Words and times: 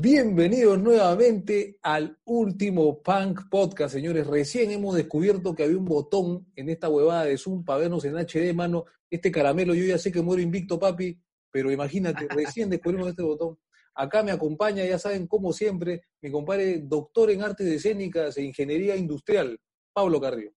Bienvenidos 0.00 0.78
nuevamente 0.78 1.76
al 1.82 2.20
último 2.24 3.02
Punk 3.02 3.48
Podcast, 3.50 3.92
señores. 3.94 4.28
Recién 4.28 4.70
hemos 4.70 4.94
descubierto 4.94 5.56
que 5.56 5.64
había 5.64 5.76
un 5.76 5.86
botón 5.86 6.46
en 6.54 6.68
esta 6.68 6.88
huevada 6.88 7.24
de 7.24 7.36
Zoom 7.36 7.64
para 7.64 7.80
vernos 7.80 8.04
en 8.04 8.14
HD, 8.14 8.54
mano. 8.54 8.84
Este 9.10 9.32
caramelo, 9.32 9.74
yo 9.74 9.84
ya 9.84 9.98
sé 9.98 10.12
que 10.12 10.22
muero 10.22 10.40
invicto, 10.40 10.78
papi, 10.78 11.20
pero 11.50 11.72
imagínate, 11.72 12.28
recién 12.30 12.70
descubrimos 12.70 13.08
este 13.08 13.24
botón. 13.24 13.58
Acá 13.92 14.22
me 14.22 14.30
acompaña, 14.30 14.84
ya 14.84 15.00
saben, 15.00 15.26
como 15.26 15.52
siempre, 15.52 16.02
mi 16.22 16.30
compadre 16.30 16.78
doctor 16.84 17.32
en 17.32 17.42
artes 17.42 17.66
escénicas 17.66 18.36
e 18.36 18.44
ingeniería 18.44 18.94
industrial, 18.94 19.58
Pablo 19.92 20.20
Carrillo. 20.20 20.52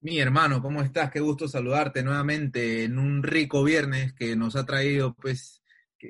Mi 0.00 0.18
hermano, 0.18 0.60
¿cómo 0.60 0.82
estás? 0.82 1.12
Qué 1.12 1.20
gusto 1.20 1.46
saludarte 1.46 2.02
nuevamente 2.02 2.82
en 2.82 2.98
un 2.98 3.22
rico 3.22 3.62
viernes 3.62 4.12
que 4.12 4.34
nos 4.34 4.56
ha 4.56 4.66
traído, 4.66 5.14
pues, 5.14 5.62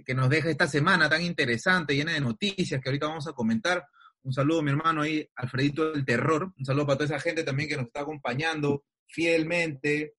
que, 0.05 0.15
nos 0.15 0.29
deja 0.29 0.51
esta 0.51 0.67
semana 0.67 1.09
tan 1.09 1.23
interesante, 1.23 1.95
llena 1.95 2.13
de 2.13 2.21
noticias 2.21 2.81
que 2.81 2.89
ahorita 2.89 3.07
vamos 3.07 3.27
a 3.27 3.33
comentar. 3.33 3.87
Un 4.23 4.33
saludo, 4.33 4.63
mi 4.63 4.71
hermano, 4.71 5.03
ahí, 5.03 5.29
Alfredito 5.37 5.93
del 5.93 6.05
Terror. 6.05 6.53
Un 6.59 6.65
saludo 6.65 6.87
para 6.87 6.99
toda 6.99 7.17
esa 7.17 7.21
gente 7.21 7.45
también 7.45 7.69
que 7.69 7.77
nos 7.77 7.87
está 7.87 8.01
acompañando 8.01 8.85
fielmente. 9.07 10.15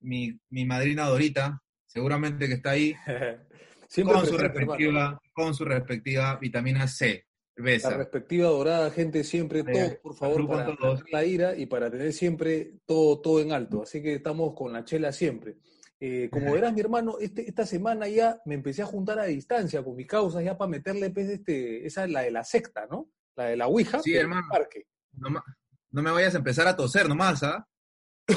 Mi, 0.00 0.38
mi 0.50 0.64
madrina 0.64 1.06
Dorita, 1.06 1.62
seguramente 1.86 2.46
que 2.48 2.54
está 2.54 2.70
ahí. 2.70 2.94
con, 4.04 4.26
su 4.26 4.36
respectiva, 4.36 5.20
con 5.32 5.54
su 5.54 5.64
respectiva 5.64 6.36
vitamina 6.36 6.86
C. 6.86 7.26
La 7.56 7.96
respectiva 7.96 8.48
dorada, 8.48 8.90
gente, 8.90 9.24
siempre 9.24 9.64
todo, 9.64 9.98
por 10.02 10.14
favor, 10.14 10.46
para 10.46 10.66
tener 10.66 11.04
la 11.10 11.24
ira 11.24 11.56
y 11.56 11.64
para 11.64 11.90
tener 11.90 12.12
siempre 12.12 12.72
todo, 12.84 13.20
todo 13.22 13.40
en 13.40 13.52
alto. 13.52 13.82
Así 13.82 14.02
que 14.02 14.14
estamos 14.14 14.54
con 14.54 14.74
la 14.74 14.84
chela 14.84 15.10
siempre. 15.10 15.56
Eh, 15.98 16.28
como 16.30 16.52
verás, 16.52 16.74
mi 16.74 16.80
hermano, 16.80 17.16
este, 17.18 17.48
esta 17.48 17.64
semana 17.64 18.06
ya 18.06 18.38
me 18.44 18.54
empecé 18.54 18.82
a 18.82 18.86
juntar 18.86 19.18
a 19.18 19.24
distancia 19.24 19.82
con 19.82 19.96
mis 19.96 20.06
causas 20.06 20.44
ya 20.44 20.58
para 20.58 20.70
meterle, 20.70 21.08
pues, 21.10 21.28
este, 21.28 21.86
esa 21.86 22.04
es 22.04 22.10
la 22.10 22.20
de 22.20 22.30
la 22.30 22.44
secta, 22.44 22.86
¿no? 22.90 23.10
La 23.34 23.44
de 23.44 23.56
la 23.56 23.66
Ouija. 23.66 24.00
Sí, 24.00 24.14
hermano. 24.14 24.46
No, 25.12 25.42
no, 25.90 26.02
me 26.02 26.10
vayas 26.10 26.34
a 26.34 26.38
empezar 26.38 26.68
a 26.68 26.76
toser 26.76 27.08
nomás, 27.08 27.42
¿ah? 27.42 27.66
¿Qué 28.26 28.34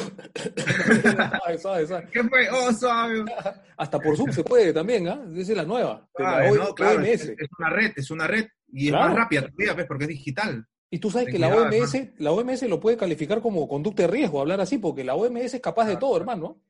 fue? 2.23 2.49
Oh, 2.51 2.71
suave. 2.71 3.25
Hasta 3.77 3.99
por 3.99 4.15
Zoom 4.15 4.31
se 4.31 4.43
puede 4.43 4.71
también, 4.71 5.07
¿ah? 5.09 5.21
¿eh? 5.27 5.41
Esa 5.41 5.51
es 5.51 5.57
la 5.57 5.65
nueva. 5.65 6.07
no, 6.17 6.75
claro, 6.75 7.01
es, 7.01 7.33
una 7.57 7.69
red, 7.69 7.91
es 7.95 8.11
una 8.11 8.27
red. 8.27 8.45
Y 8.71 8.87
es 8.87 8.93
más 8.93 9.13
rápida 9.13 9.41
todavía, 9.41 9.73
¿ves? 9.73 9.87
Porque 9.87 10.05
es 10.05 10.09
digital. 10.09 10.65
Y 10.91 10.99
tú 10.99 11.11
sabes 11.11 11.29
que 11.29 11.39
la 11.39 11.49
OMS, 11.49 12.13
la 12.17 12.31
OMS 12.31 12.63
lo 12.63 12.79
puede 12.79 12.97
calificar 12.97 13.41
como 13.41 13.67
conducta 13.67 14.03
de 14.03 14.07
riesgo, 14.07 14.41
hablar 14.41 14.61
así, 14.61 14.77
porque 14.77 15.03
la 15.03 15.15
OMS 15.15 15.53
es 15.53 15.61
capaz 15.61 15.87
de 15.87 15.97
todo, 15.97 16.17
hermano. 16.17 16.61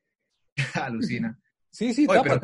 Alucina. 0.74 1.38
sí, 1.70 1.92
sí, 1.94 2.06
oye, 2.08 2.20
pero, 2.22 2.40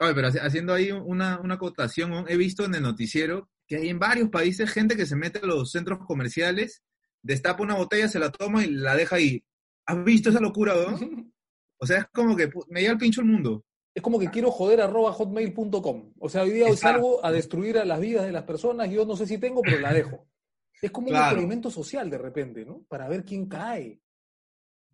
oye, 0.00 0.14
pero, 0.14 0.28
haciendo 0.28 0.74
ahí 0.74 0.92
una, 0.92 1.40
una 1.40 1.54
acotación, 1.54 2.24
he 2.28 2.36
visto 2.36 2.64
en 2.64 2.74
el 2.74 2.82
noticiero 2.82 3.50
que 3.66 3.76
hay 3.76 3.88
en 3.88 3.98
varios 3.98 4.28
países 4.28 4.70
gente 4.70 4.96
que 4.96 5.06
se 5.06 5.16
mete 5.16 5.40
a 5.40 5.46
los 5.46 5.70
centros 5.70 6.00
comerciales, 6.06 6.82
destapa 7.22 7.62
una 7.62 7.76
botella, 7.76 8.08
se 8.08 8.18
la 8.18 8.30
toma 8.30 8.64
y 8.64 8.70
la 8.70 8.94
deja 8.94 9.16
ahí. 9.16 9.44
¿Has 9.86 10.02
visto 10.04 10.30
esa 10.30 10.40
locura? 10.40 10.74
O 11.76 11.86
sea, 11.86 11.98
es 11.98 12.06
como 12.14 12.34
que 12.34 12.50
me 12.68 12.80
lleva 12.80 12.92
el 12.92 12.98
pincho 12.98 13.20
el 13.20 13.26
mundo. 13.26 13.64
Es 13.94 14.02
como 14.02 14.18
que 14.18 14.30
quiero 14.30 14.50
joder 14.50 14.80
arroba 14.80 15.12
hotmail.com. 15.12 16.12
O 16.18 16.28
sea, 16.30 16.44
hoy 16.44 16.52
día 16.52 16.66
hoy 16.66 16.76
salgo 16.76 17.22
a 17.22 17.30
destruir 17.30 17.76
a 17.76 17.84
las 17.84 18.00
vidas 18.00 18.24
de 18.24 18.32
las 18.32 18.44
personas, 18.44 18.88
yo 18.90 19.04
no 19.04 19.16
sé 19.16 19.26
si 19.26 19.36
tengo, 19.36 19.60
pero 19.60 19.80
la 19.80 19.92
dejo. 19.92 20.26
Es 20.82 20.90
como 20.90 21.08
un 21.08 21.16
experimento 21.16 21.70
social 21.70 22.08
de 22.08 22.18
repente, 22.18 22.64
¿no? 22.64 22.84
Para 22.88 23.08
ver 23.08 23.24
quién 23.24 23.46
cae 23.46 24.00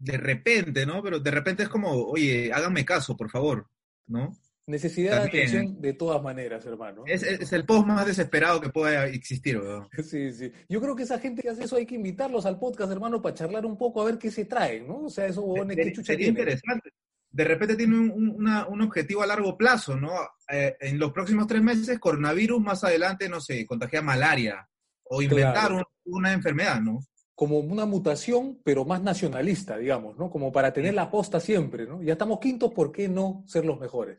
de 0.00 0.16
repente, 0.16 0.86
¿no? 0.86 1.02
Pero 1.02 1.20
de 1.20 1.30
repente 1.30 1.62
es 1.62 1.68
como, 1.68 1.90
oye, 1.90 2.50
háganme 2.52 2.84
caso, 2.84 3.16
por 3.16 3.30
favor, 3.30 3.68
¿no? 4.06 4.36
Necesidad 4.66 5.22
de 5.22 5.28
atención 5.28 5.80
de 5.80 5.92
todas 5.92 6.22
maneras, 6.22 6.64
hermano. 6.64 7.02
Es, 7.06 7.22
el 7.52 7.64
post 7.64 7.86
más 7.86 8.06
desesperado 8.06 8.60
que 8.60 8.70
pueda 8.70 9.06
existir, 9.06 9.58
¿verdad? 9.58 9.88
Sí, 10.04 10.32
sí. 10.32 10.52
Yo 10.68 10.80
creo 10.80 10.96
que 10.96 11.02
esa 11.02 11.18
gente 11.18 11.42
que 11.42 11.50
hace 11.50 11.64
eso 11.64 11.76
hay 11.76 11.86
que 11.86 11.96
invitarlos 11.96 12.46
al 12.46 12.58
podcast, 12.58 12.90
hermano, 12.90 13.20
para 13.20 13.34
charlar 13.34 13.66
un 13.66 13.76
poco 13.76 14.00
a 14.00 14.06
ver 14.06 14.18
qué 14.18 14.30
se 14.30 14.46
trae, 14.46 14.80
¿no? 14.80 15.04
O 15.04 15.10
sea, 15.10 15.26
eso, 15.26 15.54
¿qué 15.68 15.92
chucha 15.92 16.12
Sería 16.12 16.28
interesante. 16.28 16.90
De 17.32 17.44
repente 17.44 17.76
tiene 17.76 17.96
un, 17.96 18.82
objetivo 18.82 19.22
a 19.22 19.26
largo 19.26 19.56
plazo, 19.56 19.96
¿no? 19.96 20.12
Eh, 20.50 20.76
en 20.80 20.98
los 20.98 21.12
próximos 21.12 21.46
tres 21.46 21.62
meses, 21.62 21.98
coronavirus, 21.98 22.60
más 22.60 22.82
adelante, 22.82 23.28
no 23.28 23.40
sé, 23.40 23.66
contagia 23.66 24.02
malaria 24.02 24.68
o 25.04 25.20
inventar 25.20 25.72
una 26.04 26.32
enfermedad, 26.32 26.80
¿no? 26.80 27.00
Como 27.40 27.58
una 27.58 27.86
mutación, 27.86 28.60
pero 28.62 28.84
más 28.84 29.02
nacionalista, 29.02 29.78
digamos, 29.78 30.14
¿no? 30.18 30.28
Como 30.28 30.52
para 30.52 30.74
tener 30.74 30.92
la 30.92 31.10
posta 31.10 31.40
siempre, 31.40 31.86
¿no? 31.86 32.02
Ya 32.02 32.12
estamos 32.12 32.38
quintos, 32.38 32.70
¿por 32.70 32.92
qué 32.92 33.08
no 33.08 33.44
ser 33.46 33.64
los 33.64 33.80
mejores? 33.80 34.18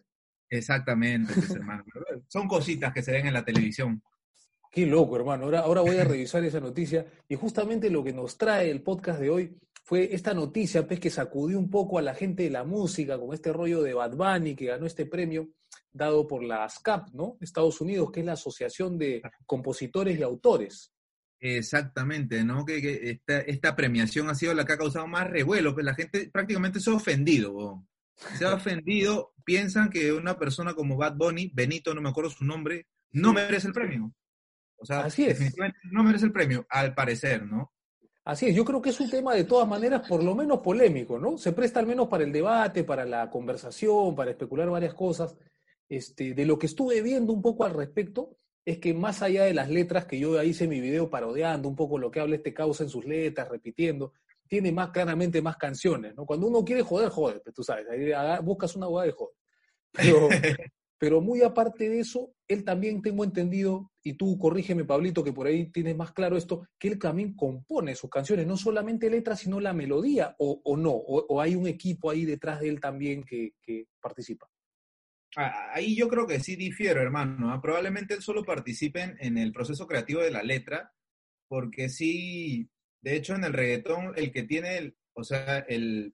Exactamente, 0.50 1.32
pues, 1.36 1.52
hermano. 1.52 1.84
Son 2.28 2.48
cositas 2.48 2.92
que 2.92 3.04
se 3.04 3.12
ven 3.12 3.28
en 3.28 3.34
la 3.36 3.46
televisión. 3.46 4.02
Qué 4.72 4.88
loco, 4.88 5.18
hermano. 5.18 5.44
Ahora, 5.44 5.60
ahora 5.60 5.82
voy 5.82 5.98
a 5.98 6.04
revisar 6.04 6.44
esa 6.44 6.60
noticia 6.60 7.06
y 7.30 7.36
justamente 7.36 7.92
lo 7.92 8.04
que 8.04 8.12
nos 8.12 8.40
trae 8.40 8.72
el 8.72 8.82
podcast 8.82 9.20
de 9.20 9.30
hoy 9.30 9.56
fue 9.84 10.16
esta 10.16 10.34
noticia, 10.34 10.88
pues, 10.88 11.00
que 11.00 11.12
sacudió 11.12 11.60
un 11.60 11.70
poco 11.70 12.00
a 12.00 12.02
la 12.02 12.16
gente 12.16 12.42
de 12.42 12.50
la 12.50 12.64
música 12.64 13.20
con 13.20 13.36
este 13.36 13.54
rollo 13.54 13.84
de 13.84 13.94
Bad 13.94 14.16
Bunny 14.16 14.56
que 14.56 14.66
ganó 14.66 14.88
este 14.88 15.06
premio 15.06 15.48
dado 15.94 16.26
por 16.26 16.42
la 16.42 16.64
ASCAP, 16.64 17.10
¿no? 17.14 17.38
Estados 17.40 17.82
Unidos, 17.82 18.12
que 18.12 18.22
es 18.22 18.26
la 18.26 18.34
Asociación 18.34 18.98
de 18.98 19.22
Compositores 19.46 20.18
y 20.18 20.24
Autores. 20.24 20.92
Exactamente, 21.44 22.44
¿no? 22.44 22.64
Que, 22.66 23.20
esta, 23.26 23.76
premiación 23.76 24.30
ha 24.30 24.36
sido 24.36 24.54
la 24.54 24.64
que 24.64 24.74
ha 24.74 24.78
causado 24.78 25.08
más 25.08 25.28
revuelo, 25.28 25.74
pues 25.74 25.84
la 25.84 25.96
gente 25.96 26.30
prácticamente 26.32 26.80
se 26.80 26.92
ha 26.92 26.94
ofendido, 26.94 27.84
se 28.38 28.46
ha 28.46 28.54
ofendido, 28.54 29.34
piensan 29.44 29.90
que 29.90 30.14
una 30.14 30.38
persona 30.38 30.76
como 30.76 30.98
Bad 30.98 31.16
Bunny, 31.16 31.52
Benito, 31.54 31.96
no 31.96 32.02
me 32.02 32.10
acuerdo 32.10 32.30
su 32.30 32.46
nombre, 32.46 32.86
no 33.12 33.34
merece 33.34 33.68
el 33.68 33.74
premio. 33.74 34.14
O 34.78 34.86
sea, 34.86 35.02
Así 35.02 35.26
es. 35.26 35.40
no 35.92 36.04
merece 36.04 36.26
el 36.26 36.32
premio, 36.32 36.66
al 36.70 36.94
parecer, 36.94 37.44
¿no? 37.44 37.72
Así 38.24 38.46
es, 38.46 38.56
yo 38.56 38.64
creo 38.64 38.80
que 38.80 38.92
es 38.92 39.00
un 39.00 39.10
tema 39.10 39.34
de 39.34 39.46
todas 39.46 39.68
maneras 39.68 40.08
por 40.08 40.24
lo 40.24 40.36
menos 40.36 40.60
polémico, 40.60 41.18
¿no? 41.18 41.40
Se 41.40 41.54
presta 41.54 41.80
al 41.80 41.88
menos 41.88 42.08
para 42.08 42.24
el 42.24 42.32
debate, 42.32 42.84
para 42.84 43.04
la 43.04 43.32
conversación, 43.32 44.16
para 44.16 44.30
especular 44.30 44.70
varias 44.70 44.94
cosas. 44.94 45.36
Este, 45.90 46.36
de 46.36 46.46
lo 46.46 46.60
que 46.60 46.68
estuve 46.68 47.02
viendo 47.02 47.34
un 47.34 47.42
poco 47.42 47.66
al 47.66 47.74
respecto, 47.74 48.38
es 48.66 48.78
que 48.78 48.94
más 48.94 49.22
allá 49.22 49.44
de 49.44 49.54
las 49.54 49.70
letras 49.70 50.06
que 50.06 50.20
yo 50.20 50.42
hice 50.44 50.68
mi 50.68 50.80
video 50.80 51.10
parodiando 51.10 51.68
un 51.68 51.76
poco 51.76 51.98
lo 51.98 52.12
que 52.12 52.20
habla 52.20 52.36
este 52.36 52.54
causa 52.54 52.84
en 52.84 52.90
sus 52.90 53.06
letras, 53.06 53.50
repitiendo, 53.50 54.14
tiene 54.48 54.72
más 54.72 54.90
claramente 54.90 55.42
más 55.42 55.58
canciones, 55.58 56.14
¿no? 56.16 56.26
Cuando 56.26 56.48
uno 56.48 56.64
quiere 56.64 56.84
joder, 56.84 57.10
joder, 57.10 57.42
pues 57.42 57.56
tú 57.56 57.64
sabes, 57.64 57.88
ahí 57.90 58.12
buscas 58.44 58.76
una 58.76 58.88
hueá 58.88 59.06
de 59.06 59.14
joder. 59.14 59.36
Pero, 61.00 61.20
muy 61.20 61.42
aparte 61.42 61.90
de 61.90 62.02
eso, 62.02 62.32
él 62.48 62.64
también 62.64 63.02
tengo 63.02 63.24
entendido, 63.24 63.92
y 64.04 64.14
tú 64.14 64.38
corrígeme, 64.38 64.86
Pablito, 64.86 65.24
que 65.24 65.34
por 65.34 65.48
ahí 65.48 65.72
tienes 65.72 65.96
más 65.96 66.12
claro 66.12 66.38
esto, 66.38 66.68
que 66.78 66.90
él 66.90 67.00
también 67.00 67.34
compone 67.34 67.96
sus 67.96 68.12
canciones, 68.12 68.46
no 68.46 68.56
solamente 68.56 69.10
letras, 69.10 69.40
sino 69.40 69.60
la 69.60 69.74
melodía, 69.74 70.36
o, 70.38 70.62
no, 70.78 70.92
o, 70.92 71.42
hay 71.42 71.56
un 71.56 71.66
equipo 71.66 72.12
ahí 72.12 72.24
detrás 72.24 72.60
de 72.60 72.70
él 72.70 72.80
también 72.80 73.24
que 73.24 73.56
participa. 74.00 74.51
Ahí 75.36 75.96
yo 75.96 76.10
creo 76.10 76.28
que 76.28 76.40
sí 76.40 76.56
difiero, 76.56 77.02
hermano. 77.02 77.52
¿ah? 77.52 77.62
Probablemente 77.62 78.20
solo 78.22 78.44
participe 78.44 79.16
en, 79.20 79.38
el 79.38 79.54
proceso 79.54 79.88
creativo 79.88 80.22
de 80.22 80.32
la 80.32 80.44
letra, 80.44 80.94
porque 81.48 81.90
sí, 81.90 82.70
de 83.02 83.16
hecho 83.16 83.36
en 83.36 83.46
el 83.46 83.54
reggaetón 83.54 84.14
el 84.16 84.32
que 84.32 84.44
tiene, 84.44 84.78
el, 84.78 84.98
o 85.14 85.24
sea, 85.24 85.60
el, 85.60 86.14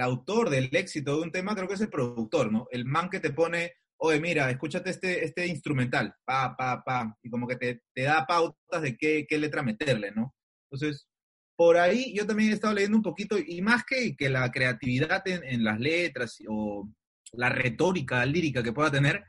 autor 0.00 0.48
del 0.48 0.74
éxito 0.74 1.16
de 1.16 1.22
un 1.24 1.32
tema 1.32 1.54
creo 1.54 1.68
que 1.68 1.74
es 1.74 1.80
el 1.82 1.90
productor, 1.90 2.50
¿no? 2.50 2.66
El 2.70 2.86
man 2.86 3.10
que 3.10 3.20
te 3.20 3.32
pone, 3.32 3.74
oye, 3.98 4.18
mira, 4.18 4.50
escúchate 4.50 4.90
este, 4.90 5.24
este 5.24 5.46
instrumental, 5.46 6.14
pa, 6.24 6.56
pa, 6.56 6.82
pa, 6.82 7.18
y 7.22 7.28
como 7.28 7.46
que 7.46 7.56
te, 7.56 8.02
da 8.02 8.26
pautas 8.26 8.80
de 8.80 8.96
qué, 8.96 9.26
letra 9.38 9.62
meterle, 9.62 10.10
¿no? 10.10 10.34
Entonces, 10.70 11.06
por 11.54 11.76
ahí 11.76 12.14
yo 12.16 12.26
también 12.26 12.50
he 12.50 12.54
estado 12.54 12.72
leyendo 12.72 12.96
un 12.96 13.02
poquito, 13.02 13.36
y 13.38 13.60
más 13.60 13.84
que, 13.84 14.16
que 14.16 14.30
la 14.30 14.50
creatividad 14.50 15.26
en, 15.28 15.44
en 15.44 15.62
las 15.62 15.78
letras 15.78 16.38
o 16.48 16.88
la 17.36 17.48
retórica 17.48 18.24
lírica 18.24 18.62
que 18.62 18.72
pueda 18.72 18.90
tener, 18.90 19.24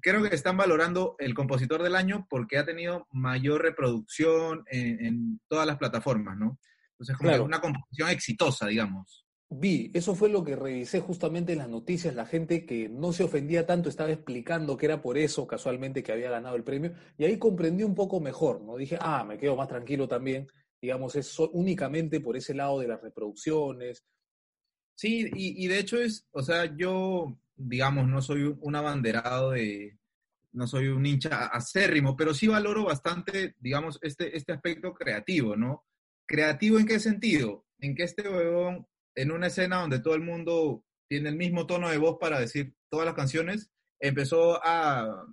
creo 0.00 0.22
que 0.22 0.34
están 0.34 0.56
valorando 0.56 1.16
el 1.18 1.34
compositor 1.34 1.82
del 1.82 1.96
año 1.96 2.26
porque 2.28 2.58
ha 2.58 2.64
tenido 2.64 3.06
mayor 3.12 3.62
reproducción 3.62 4.64
en, 4.66 5.40
todas 5.48 5.66
las 5.66 5.78
plataformas, 5.78 6.36
¿no? 6.36 6.58
Entonces, 6.92 7.16
como 7.16 7.44
una 7.44 7.60
composición 7.60 8.10
exitosa, 8.10 8.66
digamos. 8.66 9.26
Vi, 9.54 9.90
eso 9.92 10.14
fue 10.14 10.30
lo 10.30 10.42
que 10.42 10.56
revisé 10.56 11.00
justamente 11.00 11.52
en 11.52 11.58
las 11.58 11.68
noticias, 11.68 12.14
la 12.14 12.24
gente 12.24 12.64
que 12.64 12.88
no 12.88 13.12
se 13.12 13.24
ofendía 13.24 13.66
tanto 13.66 13.90
estaba 13.90 14.10
explicando 14.10 14.78
que 14.78 14.86
era 14.86 15.02
por 15.02 15.18
eso 15.18 15.46
casualmente 15.46 16.02
que 16.02 16.12
había 16.12 16.30
ganado 16.30 16.56
el 16.56 16.64
premio, 16.64 16.94
y 17.18 17.24
ahí 17.24 17.38
comprendí 17.38 17.84
un 17.84 17.94
poco 17.94 18.18
mejor, 18.18 18.62
¿no? 18.62 18.76
Dije, 18.76 18.96
ah, 19.00 19.24
me 19.24 19.36
quedo 19.36 19.54
más 19.54 19.68
tranquilo 19.68 20.08
también, 20.08 20.48
digamos, 20.80 21.14
es 21.16 21.38
únicamente 21.38 22.20
por 22.20 22.36
ese 22.36 22.54
lado 22.54 22.80
de 22.80 22.88
las 22.88 23.02
reproducciones, 23.02 24.04
Sí, 24.94 25.30
y, 25.34 25.66
de 25.66 25.78
hecho 25.78 26.00
es, 26.00 26.26
o 26.30 26.42
sea, 26.42 26.76
yo, 26.76 27.36
digamos, 27.56 28.06
no 28.06 28.22
soy 28.22 28.54
un 28.60 28.76
abanderado 28.76 29.52
de, 29.52 29.98
no 30.52 30.66
soy 30.66 30.88
un 30.88 31.04
hincha 31.04 31.46
acérrimo, 31.46 32.16
pero 32.16 32.34
sí 32.34 32.46
valoro 32.46 32.84
bastante, 32.84 33.56
digamos, 33.58 33.98
este, 34.02 34.36
este 34.36 34.52
aspecto 34.52 34.94
creativo, 34.94 35.56
¿no? 35.56 35.84
¿Creativo 36.26 36.78
en 36.78 36.86
qué 36.86 37.00
sentido? 37.00 37.66
En 37.80 37.94
que 37.94 38.04
este 38.04 38.28
huevón, 38.28 38.86
en 39.14 39.32
una 39.32 39.48
escena 39.48 39.80
donde 39.80 40.00
todo 40.00 40.14
el 40.14 40.22
mundo 40.22 40.84
tiene 41.08 41.30
el 41.30 41.36
mismo 41.36 41.66
tono 41.66 41.90
de 41.90 41.98
voz 41.98 42.18
para 42.20 42.38
decir 42.38 42.74
todas 42.88 43.06
las 43.06 43.14
canciones, 43.14 43.70
empezó 43.98 44.60
a 44.64 45.26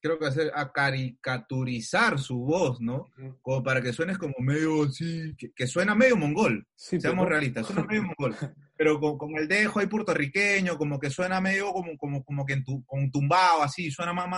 creo 0.00 0.18
que 0.18 0.26
hacer, 0.26 0.50
a 0.54 0.72
caricaturizar 0.72 2.18
su 2.18 2.38
voz, 2.38 2.80
¿no? 2.80 3.06
Como 3.42 3.62
para 3.62 3.80
que 3.82 3.92
suenes 3.92 4.18
como 4.18 4.34
medio 4.38 4.84
así, 4.84 5.34
que, 5.54 5.66
suena 5.66 5.94
medio 5.94 6.16
mongol, 6.16 6.66
seamos 6.74 7.28
realistas, 7.28 7.66
suena 7.66 7.84
medio 7.84 8.04
mongol, 8.04 8.34
pero 8.76 8.98
con, 8.98 9.36
el 9.36 9.48
dejo 9.48 9.80
ahí 9.80 9.86
puertorriqueño, 9.86 10.76
como 10.78 10.98
que 10.98 11.10
suena 11.10 11.40
medio 11.40 11.72
como, 11.72 11.96
como, 11.96 12.24
como 12.24 12.46
que 12.46 12.54
en 12.54 12.64
tu, 12.64 12.84
con 12.84 13.10
tumbado, 13.10 13.62
así, 13.62 13.90
suena 13.90 14.12
más, 14.12 14.28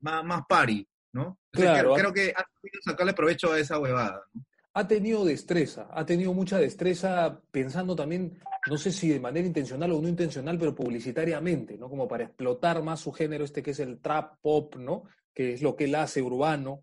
más, 0.00 0.24
más, 0.24 0.42
pari, 0.48 0.88
¿no? 1.12 1.38
claro. 1.50 1.94
Creo, 1.94 2.12
que 2.12 2.30
ha 2.30 2.44
podido 2.60 2.80
sacarle 2.84 3.12
provecho 3.12 3.52
a 3.52 3.58
esa 3.58 3.78
huevada, 3.78 4.22
¿no? 4.32 4.42
Ha 4.74 4.88
tenido 4.88 5.24
destreza, 5.24 5.88
ha 5.92 6.06
tenido 6.06 6.32
mucha 6.32 6.58
destreza 6.58 7.42
pensando 7.50 7.94
también, 7.94 8.38
no 8.70 8.78
sé 8.78 8.90
si 8.90 9.08
de 9.08 9.20
manera 9.20 9.46
intencional 9.46 9.92
o 9.92 10.00
no 10.00 10.08
intencional, 10.08 10.58
pero 10.58 10.74
publicitariamente, 10.74 11.76
¿no? 11.76 11.90
Como 11.90 12.08
para 12.08 12.24
explotar 12.24 12.82
más 12.82 13.00
su 13.00 13.12
género, 13.12 13.44
este 13.44 13.62
que 13.62 13.72
es 13.72 13.80
el 13.80 14.00
trap 14.00 14.38
pop, 14.40 14.76
¿no? 14.76 15.04
Que 15.34 15.52
es 15.52 15.62
lo 15.62 15.76
que 15.76 15.84
él 15.84 15.94
hace 15.94 16.22
urbano, 16.22 16.82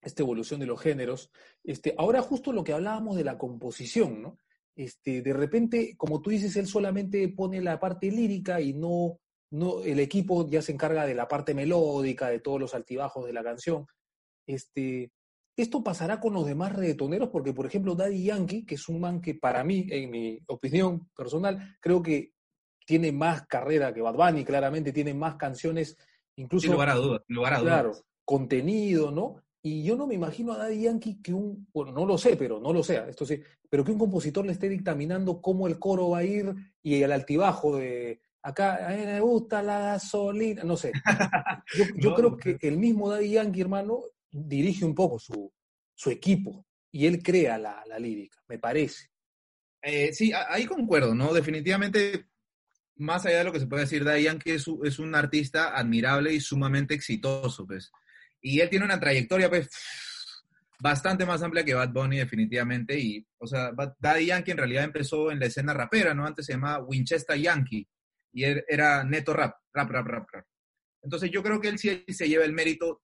esta 0.00 0.22
evolución 0.22 0.60
de 0.60 0.66
los 0.66 0.80
géneros. 0.80 1.32
Este, 1.64 1.94
ahora 1.98 2.22
justo 2.22 2.52
lo 2.52 2.62
que 2.62 2.72
hablábamos 2.72 3.16
de 3.16 3.24
la 3.24 3.36
composición, 3.36 4.22
¿no? 4.22 4.38
Este, 4.76 5.22
de 5.22 5.32
repente, 5.32 5.96
como 5.96 6.22
tú 6.22 6.30
dices, 6.30 6.54
él 6.54 6.68
solamente 6.68 7.28
pone 7.30 7.60
la 7.60 7.80
parte 7.80 8.12
lírica 8.12 8.60
y 8.60 8.74
no, 8.74 9.18
no, 9.50 9.82
el 9.82 9.98
equipo 9.98 10.48
ya 10.48 10.62
se 10.62 10.70
encarga 10.70 11.04
de 11.04 11.16
la 11.16 11.26
parte 11.26 11.52
melódica, 11.52 12.28
de 12.28 12.38
todos 12.38 12.60
los 12.60 12.74
altibajos 12.76 13.26
de 13.26 13.32
la 13.32 13.42
canción. 13.42 13.86
Este, 14.46 15.10
esto 15.62 15.82
pasará 15.82 16.20
con 16.20 16.32
los 16.34 16.46
demás 16.46 16.72
reggaetoneros 16.72 17.30
porque, 17.30 17.52
por 17.52 17.66
ejemplo, 17.66 17.94
Daddy 17.94 18.24
Yankee, 18.24 18.64
que 18.64 18.76
es 18.76 18.88
un 18.88 19.00
man 19.00 19.20
que 19.20 19.34
para 19.34 19.64
mí, 19.64 19.86
en 19.90 20.10
mi 20.10 20.38
opinión 20.46 21.08
personal, 21.16 21.76
creo 21.80 22.02
que 22.02 22.32
tiene 22.86 23.12
más 23.12 23.46
carrera 23.46 23.92
que 23.92 24.00
Bad 24.00 24.14
Bunny, 24.14 24.44
claramente 24.44 24.92
tiene 24.92 25.14
más 25.14 25.36
canciones, 25.36 25.96
incluso... 26.36 26.64
Sin 26.64 26.72
lugar 26.72 26.90
a 26.90 26.94
dudas, 26.94 27.22
Claro, 27.26 27.92
contenido, 28.24 29.10
¿no? 29.10 29.42
Y 29.60 29.82
yo 29.82 29.96
no 29.96 30.06
me 30.06 30.14
imagino 30.14 30.52
a 30.52 30.58
Daddy 30.58 30.82
Yankee 30.82 31.20
que 31.20 31.34
un, 31.34 31.66
bueno, 31.72 31.92
no 31.92 32.06
lo 32.06 32.16
sé, 32.16 32.36
pero 32.36 32.60
no 32.60 32.72
lo 32.72 32.82
sé, 32.82 33.02
esto 33.08 33.26
sí, 33.26 33.42
pero 33.68 33.84
que 33.84 33.90
un 33.90 33.98
compositor 33.98 34.46
le 34.46 34.52
esté 34.52 34.68
dictaminando 34.68 35.42
cómo 35.42 35.66
el 35.66 35.78
coro 35.78 36.10
va 36.10 36.18
a 36.18 36.24
ir 36.24 36.54
y 36.82 37.02
el 37.02 37.12
altibajo 37.12 37.76
de 37.76 38.20
acá, 38.42 38.86
a 38.86 38.90
mí 38.90 39.04
me 39.04 39.20
gusta 39.20 39.62
la 39.62 39.80
gasolina, 39.80 40.62
no 40.64 40.76
sé. 40.76 40.92
Yo, 41.96 42.14
creo 42.14 42.36
que 42.36 42.56
el 42.62 42.78
mismo 42.78 43.10
Daddy 43.10 43.30
Yankee, 43.30 43.60
hermano, 43.60 44.02
dirige 44.30 44.84
un 44.84 44.94
poco 44.94 45.18
su, 45.18 45.52
su 45.94 46.10
equipo 46.10 46.66
y 46.90 47.06
él 47.06 47.22
crea 47.22 47.58
la, 47.58 47.82
la 47.86 47.98
lírica, 47.98 48.42
me 48.48 48.58
parece. 48.58 49.10
Eh, 49.82 50.12
sí, 50.12 50.32
ahí 50.32 50.66
concuerdo, 50.66 51.14
¿no? 51.14 51.32
Definitivamente, 51.32 52.26
más 52.96 53.24
allá 53.26 53.38
de 53.38 53.44
lo 53.44 53.52
que 53.52 53.60
se 53.60 53.66
puede 53.66 53.82
decir, 53.82 54.04
Dayan, 54.04 54.38
que 54.38 54.54
es, 54.54 54.66
es 54.84 54.98
un 54.98 55.14
artista 55.14 55.76
admirable 55.76 56.32
y 56.32 56.40
sumamente 56.40 56.94
exitoso, 56.94 57.66
pues. 57.66 57.92
Y 58.40 58.60
él 58.60 58.70
tiene 58.70 58.84
una 58.84 59.00
trayectoria, 59.00 59.48
pues, 59.48 59.68
bastante 60.80 61.26
más 61.26 61.42
amplia 61.42 61.64
que 61.64 61.74
Bad 61.74 61.92
Bunny, 61.92 62.18
definitivamente. 62.18 62.98
Y, 62.98 63.26
o 63.38 63.46
sea, 63.46 63.72
Daddy 63.98 64.26
Yankee 64.26 64.52
en 64.52 64.58
realidad 64.58 64.84
empezó 64.84 65.30
en 65.30 65.40
la 65.40 65.46
escena 65.46 65.74
rapera, 65.74 66.14
¿no? 66.14 66.26
Antes 66.26 66.46
se 66.46 66.52
llamaba 66.52 66.84
Winchester 66.84 67.38
Yankee. 67.38 67.88
Y 68.32 68.44
él 68.44 68.64
era 68.68 69.04
neto 69.04 69.32
rap, 69.32 69.56
rap, 69.72 69.90
rap, 69.90 70.06
rap, 70.06 70.28
rap. 70.30 70.46
Entonces 71.02 71.30
yo 71.30 71.42
creo 71.42 71.60
que 71.60 71.68
él 71.68 71.78
sí 71.78 72.04
se 72.08 72.28
lleva 72.28 72.44
el 72.44 72.52
mérito 72.52 73.02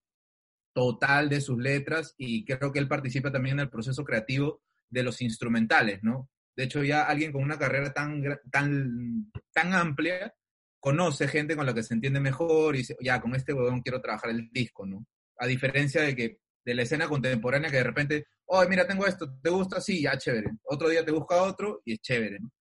total 0.75 1.29
de 1.29 1.39
sus 1.39 1.57
letras 1.57 2.13
y 2.17 2.43
creo 2.43 2.73
que 2.73 2.79
él 2.79 2.89
participa 2.89 3.31
también 3.31 3.55
en 3.55 3.61
el 3.61 3.69
proceso 3.69 4.03
creativo 4.03 4.61
de 4.89 5.03
los 5.03 5.21
instrumentales, 5.21 6.03
¿no? 6.03 6.29
De 6.53 6.65
hecho, 6.65 6.83
ya 6.83 7.03
alguien 7.03 7.31
con 7.31 7.43
una 7.43 7.57
carrera 7.57 7.93
tan, 7.93 8.21
tan, 8.51 9.31
tan 9.53 9.73
amplia 9.73 10.33
conoce 10.81 11.29
gente 11.29 11.55
con 11.55 11.65
la 11.65 11.73
que 11.73 11.81
se 11.81 11.93
entiende 11.93 12.19
mejor 12.19 12.75
y 12.75 12.79
dice, 12.79 12.97
ya, 12.99 13.21
con 13.21 13.33
este 13.35 13.53
huevón 13.53 13.81
quiero 13.81 14.01
trabajar 14.01 14.31
el 14.31 14.49
disco, 14.51 14.85
¿no? 14.85 15.05
A 15.37 15.47
diferencia 15.47 16.01
de 16.01 16.13
que 16.13 16.39
de 16.65 16.75
la 16.75 16.81
escena 16.81 17.07
contemporánea 17.07 17.71
que 17.71 17.77
de 17.77 17.83
repente, 17.83 18.27
oh, 18.45 18.67
mira, 18.67 18.85
tengo 18.85 19.07
esto, 19.07 19.33
¿te 19.41 19.49
gusta? 19.49 19.79
Sí, 19.79 20.01
ya, 20.01 20.17
chévere. 20.17 20.51
Otro 20.63 20.89
día 20.89 21.05
te 21.05 21.11
busca 21.11 21.41
otro 21.41 21.81
y 21.85 21.93
es 21.93 22.01
chévere, 22.01 22.39
¿no? 22.39 22.51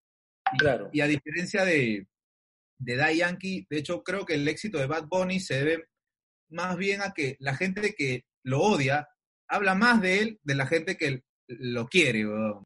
Claro. 0.57 0.89
Y 0.93 1.01
a 1.01 1.09
diferencia 1.09 1.65
de, 1.65 2.07
de 2.79 2.97
Da 2.97 3.11
Yankee, 3.11 3.67
de 3.69 3.79
hecho, 3.79 4.05
creo 4.05 4.25
que 4.25 4.35
el 4.35 4.47
éxito 4.47 4.79
de 4.79 4.87
Bad 4.87 5.07
Bunny 5.09 5.41
se 5.41 5.55
debe 5.57 5.89
más 6.55 6.77
bien 6.77 7.03
a 7.03 7.13
que 7.13 7.37
la 7.41 7.55
gente 7.55 7.95
que 7.95 8.25
lo 8.43 8.63
odia 8.63 9.09
habla 9.49 9.75
más 9.75 10.01
de 10.01 10.21
él 10.21 10.41
de 10.43 10.55
la 10.55 10.67
gente 10.67 10.97
que 10.97 11.25
lo 11.47 11.87
quiere. 11.87 12.25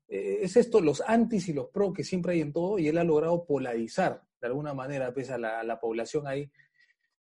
Eh, 0.08 0.38
es 0.42 0.56
esto, 0.56 0.80
los 0.80 1.02
antis 1.06 1.48
y 1.48 1.52
los 1.52 1.68
pro 1.70 1.92
que 1.92 2.04
siempre 2.04 2.34
hay 2.34 2.40
en 2.40 2.52
todo, 2.52 2.78
y 2.78 2.88
él 2.88 2.98
ha 2.98 3.04
logrado 3.04 3.44
polarizar 3.44 4.22
de 4.40 4.46
alguna 4.46 4.72
manera, 4.74 5.12
pese 5.12 5.32
a 5.32 5.38
la, 5.38 5.80
población 5.80 6.26
ahí. 6.26 6.50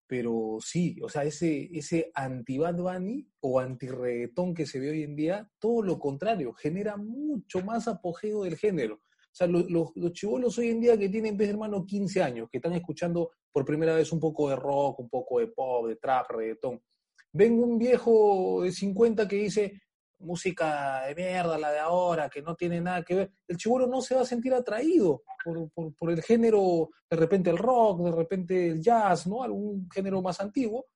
Pero 0.07 0.57
sí, 0.61 0.97
o 1.01 1.09
sea, 1.09 1.23
ese, 1.23 1.69
ese 1.73 2.11
anti-Bad 2.13 2.75
Bunny 2.75 3.27
o 3.39 3.59
anti-reggaetón 3.59 4.53
que 4.53 4.65
se 4.65 4.79
ve 4.79 4.91
hoy 4.91 5.03
en 5.03 5.15
día, 5.15 5.49
todo 5.57 5.81
lo 5.81 5.97
contrario, 5.97 6.53
genera 6.53 6.95
mucho 6.97 7.63
más 7.63 7.87
apogeo 7.87 8.43
del 8.43 8.57
género. 8.57 8.95
O 8.95 9.37
sea, 9.37 9.47
los, 9.47 9.69
los, 9.69 10.13
chivolos 10.13 10.57
hoy 10.59 10.69
en 10.69 10.81
día 10.81 10.97
que 10.97 11.09
tienen, 11.09 11.35
pues, 11.35 11.49
hermano, 11.49 11.85
15 11.85 12.21
años, 12.21 12.49
que 12.51 12.57
están 12.57 12.73
escuchando 12.73 13.31
por 13.55 13.63
primera 13.63 13.95
vez 13.95 14.11
un 14.11 14.19
poco 14.19 14.49
de 14.49 14.57
rock, 14.57 14.99
un 14.99 15.09
poco 15.09 15.39
de 15.39 15.47
pop, 15.47 15.87
de 15.87 15.95
trap, 15.95 16.29
reggaetón. 16.29 16.83
Ven 17.31 17.53
un 17.63 17.77
viejo 17.77 18.61
de 18.61 18.69
50 18.69 19.25
que 19.29 19.37
dice 19.37 19.81
música 20.19 21.05
de 21.07 21.15
mierda, 21.15 21.57
la 21.57 21.71
de 21.71 21.79
ahora, 21.79 22.29
que 22.29 22.41
no 22.41 22.53
tiene 22.57 22.81
nada 22.81 23.01
que 23.01 23.15
ver. 23.15 23.31
El 23.47 23.55
chivolo 23.55 23.87
no 23.87 24.01
se 24.01 24.13
va 24.13 24.23
a 24.23 24.25
sentir 24.25 24.53
atraído 24.53 25.23
por, 25.41 25.93
por, 25.93 26.11
el 26.11 26.21
género, 26.21 26.89
de 27.09 27.15
repente 27.15 27.49
el 27.49 27.57
rock, 27.57 28.01
de 28.01 28.11
repente 28.11 28.67
el 28.67 28.81
jazz, 28.81 29.25
¿no? 29.25 29.41
Algún 29.41 29.89
género 29.89 30.21
más 30.21 30.41
antiguo. 30.41 30.87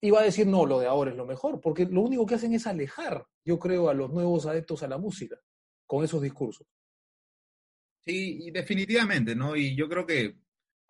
Y 0.00 0.10
va 0.10 0.20
a 0.20 0.24
decir, 0.24 0.46
no, 0.46 0.64
lo 0.64 0.80
de 0.80 0.86
ahora 0.86 1.10
es 1.10 1.18
lo 1.18 1.26
mejor, 1.26 1.60
porque 1.60 1.84
lo 1.84 2.00
único 2.00 2.24
que 2.24 2.36
hacen 2.36 2.54
es 2.54 2.66
alejar, 2.66 3.26
yo 3.44 3.58
creo, 3.58 3.90
a 3.90 3.94
los 3.94 4.10
nuevos 4.10 4.46
adeptos 4.46 4.82
a 4.82 4.88
la 4.88 4.96
música 4.96 5.38
con 5.86 6.02
esos 6.02 6.22
discursos. 6.22 6.66
Sí, 8.02 8.50
definitivamente, 8.50 9.36
¿no? 9.36 9.54
Y 9.54 9.76
yo 9.76 9.86
creo 9.86 10.06
que, 10.06 10.38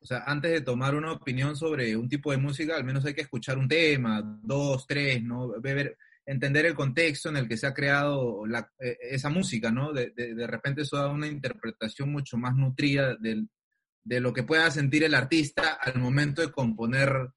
o 0.02 0.06
sea, 0.06 0.24
antes 0.26 0.50
de 0.50 0.60
tomar 0.62 0.94
una 0.94 1.12
opinión 1.12 1.56
sobre 1.56 1.94
un 1.94 2.08
tipo 2.08 2.30
de 2.30 2.38
música, 2.38 2.76
al 2.76 2.84
menos 2.84 3.04
hay 3.04 3.14
que 3.14 3.20
escuchar 3.20 3.58
un 3.58 3.68
tema, 3.68 4.22
dos, 4.42 4.86
tres, 4.86 5.22
¿no? 5.22 5.60
Ver, 5.60 5.96
entender 6.24 6.64
el 6.64 6.74
contexto 6.74 7.28
en 7.28 7.36
el 7.36 7.48
que 7.48 7.58
se 7.58 7.66
ha 7.66 7.74
creado 7.74 8.46
la, 8.46 8.70
e, 8.78 8.96
esa 9.02 9.28
música, 9.28 9.70
¿no? 9.70 9.92
De, 9.92 10.10
de, 10.10 10.46
repente 10.46 10.82
eso 10.82 10.96
da 10.96 11.08
una 11.08 11.26
interpretación 11.26 12.10
mucho 12.10 12.38
más 12.38 12.54
nutrida 12.56 13.14
de, 13.16 13.44
de 14.04 14.20
lo 14.20 14.32
que 14.32 14.42
pueda 14.42 14.70
sentir 14.70 15.04
el 15.04 15.14
artista 15.14 15.74
al 15.74 15.98
momento 15.98 16.40
de 16.40 16.50
componer 16.52 17.30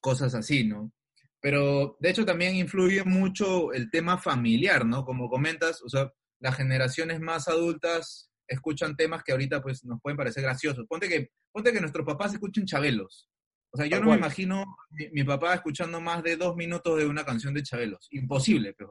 cosas 0.00 0.34
así, 0.34 0.64
¿no? 0.64 0.92
Pero 1.40 1.96
de 2.00 2.10
hecho 2.10 2.24
también 2.24 2.56
influye 2.56 3.04
mucho 3.04 3.72
el 3.72 3.90
tema 3.90 4.18
familiar, 4.18 4.84
¿no? 4.86 5.04
Como 5.04 5.28
comentas, 5.28 5.82
o 5.82 5.88
sea, 5.88 6.12
las 6.40 6.56
generaciones 6.56 7.20
más 7.20 7.46
adultas 7.46 8.31
escuchan 8.52 8.96
temas 8.96 9.22
que 9.22 9.32
ahorita 9.32 9.62
pues 9.62 9.84
nos 9.84 10.00
pueden 10.00 10.16
parecer 10.16 10.42
graciosos. 10.42 10.86
Ponte 10.86 11.08
que, 11.08 11.30
ponte 11.50 11.72
que 11.72 11.80
nuestros 11.80 12.06
papás 12.06 12.32
escuchen 12.32 12.66
Chabelos. 12.66 13.28
O 13.74 13.78
sea, 13.78 13.86
yo 13.86 14.00
no 14.00 14.10
me 14.10 14.16
imagino 14.16 14.76
mi, 15.12 15.24
papá 15.24 15.54
escuchando 15.54 15.98
más 15.98 16.22
de 16.22 16.36
dos 16.36 16.54
minutos 16.56 16.98
de 16.98 17.06
una 17.06 17.24
canción 17.24 17.54
de 17.54 17.62
Chabelos. 17.62 18.06
Imposible, 18.10 18.74
pues, 18.74 18.88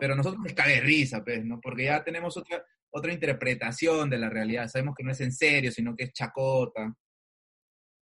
Pero 0.00 0.16
nosotros 0.16 0.42
nos 0.42 0.52
cae 0.52 0.80
risa, 0.80 1.22
pues, 1.22 1.44
¿no? 1.44 1.60
Porque 1.60 1.84
ya 1.84 2.02
tenemos 2.02 2.36
otra, 2.36 2.64
otra 2.90 3.12
interpretación 3.12 4.10
de 4.10 4.18
la 4.18 4.28
realidad. 4.28 4.66
Sabemos 4.66 4.96
que 4.96 5.04
no 5.04 5.12
es 5.12 5.20
en 5.20 5.30
serio, 5.30 5.70
sino 5.70 5.94
que 5.94 6.04
es 6.04 6.12
chacota. 6.12 6.92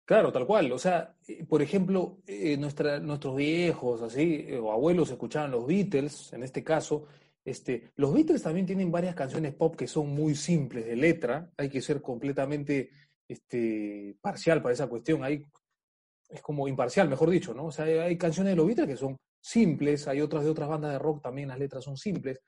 Claro, 0.06 0.32
tal 0.32 0.46
cual. 0.46 0.72
O 0.72 0.78
sea, 0.78 1.14
por 1.46 1.60
ejemplo, 1.60 2.18
eh, 2.26 2.56
nuestra, 2.56 3.00
nuestros 3.00 3.36
viejos, 3.36 4.00
así, 4.00 4.46
eh, 4.48 4.58
o 4.58 4.72
abuelos 4.72 5.10
escuchaban 5.10 5.50
los 5.50 5.66
Beatles, 5.66 6.32
en 6.32 6.42
este 6.42 6.64
caso, 6.64 7.06
este, 7.44 7.92
los 7.96 8.14
Beatles 8.14 8.42
también 8.42 8.66
tienen 8.66 8.90
varias 8.90 9.14
canciones 9.14 9.54
pop 9.54 9.76
que 9.76 9.86
son 9.86 10.08
muy 10.08 10.34
simples 10.34 10.86
de 10.86 10.96
letra, 10.96 11.52
hay 11.56 11.68
que 11.68 11.82
ser 11.82 12.00
completamente 12.00 12.90
este, 13.28 14.16
parcial 14.20 14.62
para 14.62 14.72
esa 14.72 14.86
cuestión, 14.86 15.22
hay, 15.22 15.44
es 16.30 16.40
como 16.40 16.66
imparcial, 16.68 17.08
mejor 17.08 17.30
dicho, 17.30 17.52
¿no? 17.52 17.66
O 17.66 17.72
sea, 17.72 17.84
hay, 17.84 18.16
canciones 18.16 18.52
de 18.52 18.56
los 18.56 18.66
Beatles 18.66 18.88
que 18.88 18.96
son 18.96 19.18
simples, 19.40 20.08
hay 20.08 20.22
otras 20.22 20.44
de 20.44 20.50
otras 20.50 20.68
bandas 20.68 20.92
de 20.92 20.98
rock 20.98 21.22
también 21.22 21.48
las 21.48 21.58
letras 21.58 21.84
son 21.84 21.98
simples, 21.98 22.40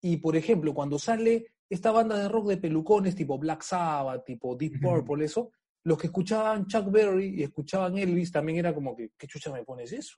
y 0.00 0.18
por 0.18 0.36
ejemplo, 0.36 0.72
cuando 0.72 0.98
sale 0.98 1.46
esta 1.68 1.90
banda 1.90 2.16
de 2.16 2.28
rock 2.28 2.48
de 2.48 2.58
pelucones 2.58 3.16
tipo 3.16 3.38
Black 3.38 3.62
Sabbath, 3.62 4.24
tipo 4.24 4.54
Deep 4.54 4.80
Purple, 4.80 5.24
eso, 5.24 5.50
los 5.82 5.98
que 5.98 6.06
escuchaban 6.06 6.66
Chuck 6.66 6.90
Berry 6.90 7.40
y 7.40 7.42
escuchaban 7.42 7.98
Elvis 7.98 8.30
también 8.30 8.58
era 8.58 8.72
como 8.72 8.94
que, 8.94 9.10
¿qué 9.18 9.26
chucha 9.26 9.52
me 9.52 9.64
pones 9.64 9.92
eso? 9.92 10.16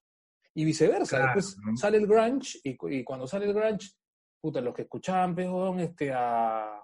Y 0.54 0.64
viceversa, 0.64 1.22
después 1.22 1.56
sale 1.76 1.98
el 1.98 2.06
grunge 2.06 2.58
y, 2.64 2.76
y, 2.90 3.04
cuando 3.04 3.26
sale 3.26 3.46
el 3.46 3.54
grunge 3.54 3.90
puta, 4.40 4.60
los 4.60 4.74
que 4.74 4.82
escuchaban, 4.82 5.34
pejón, 5.34 5.80
este, 5.80 6.12
a, 6.12 6.82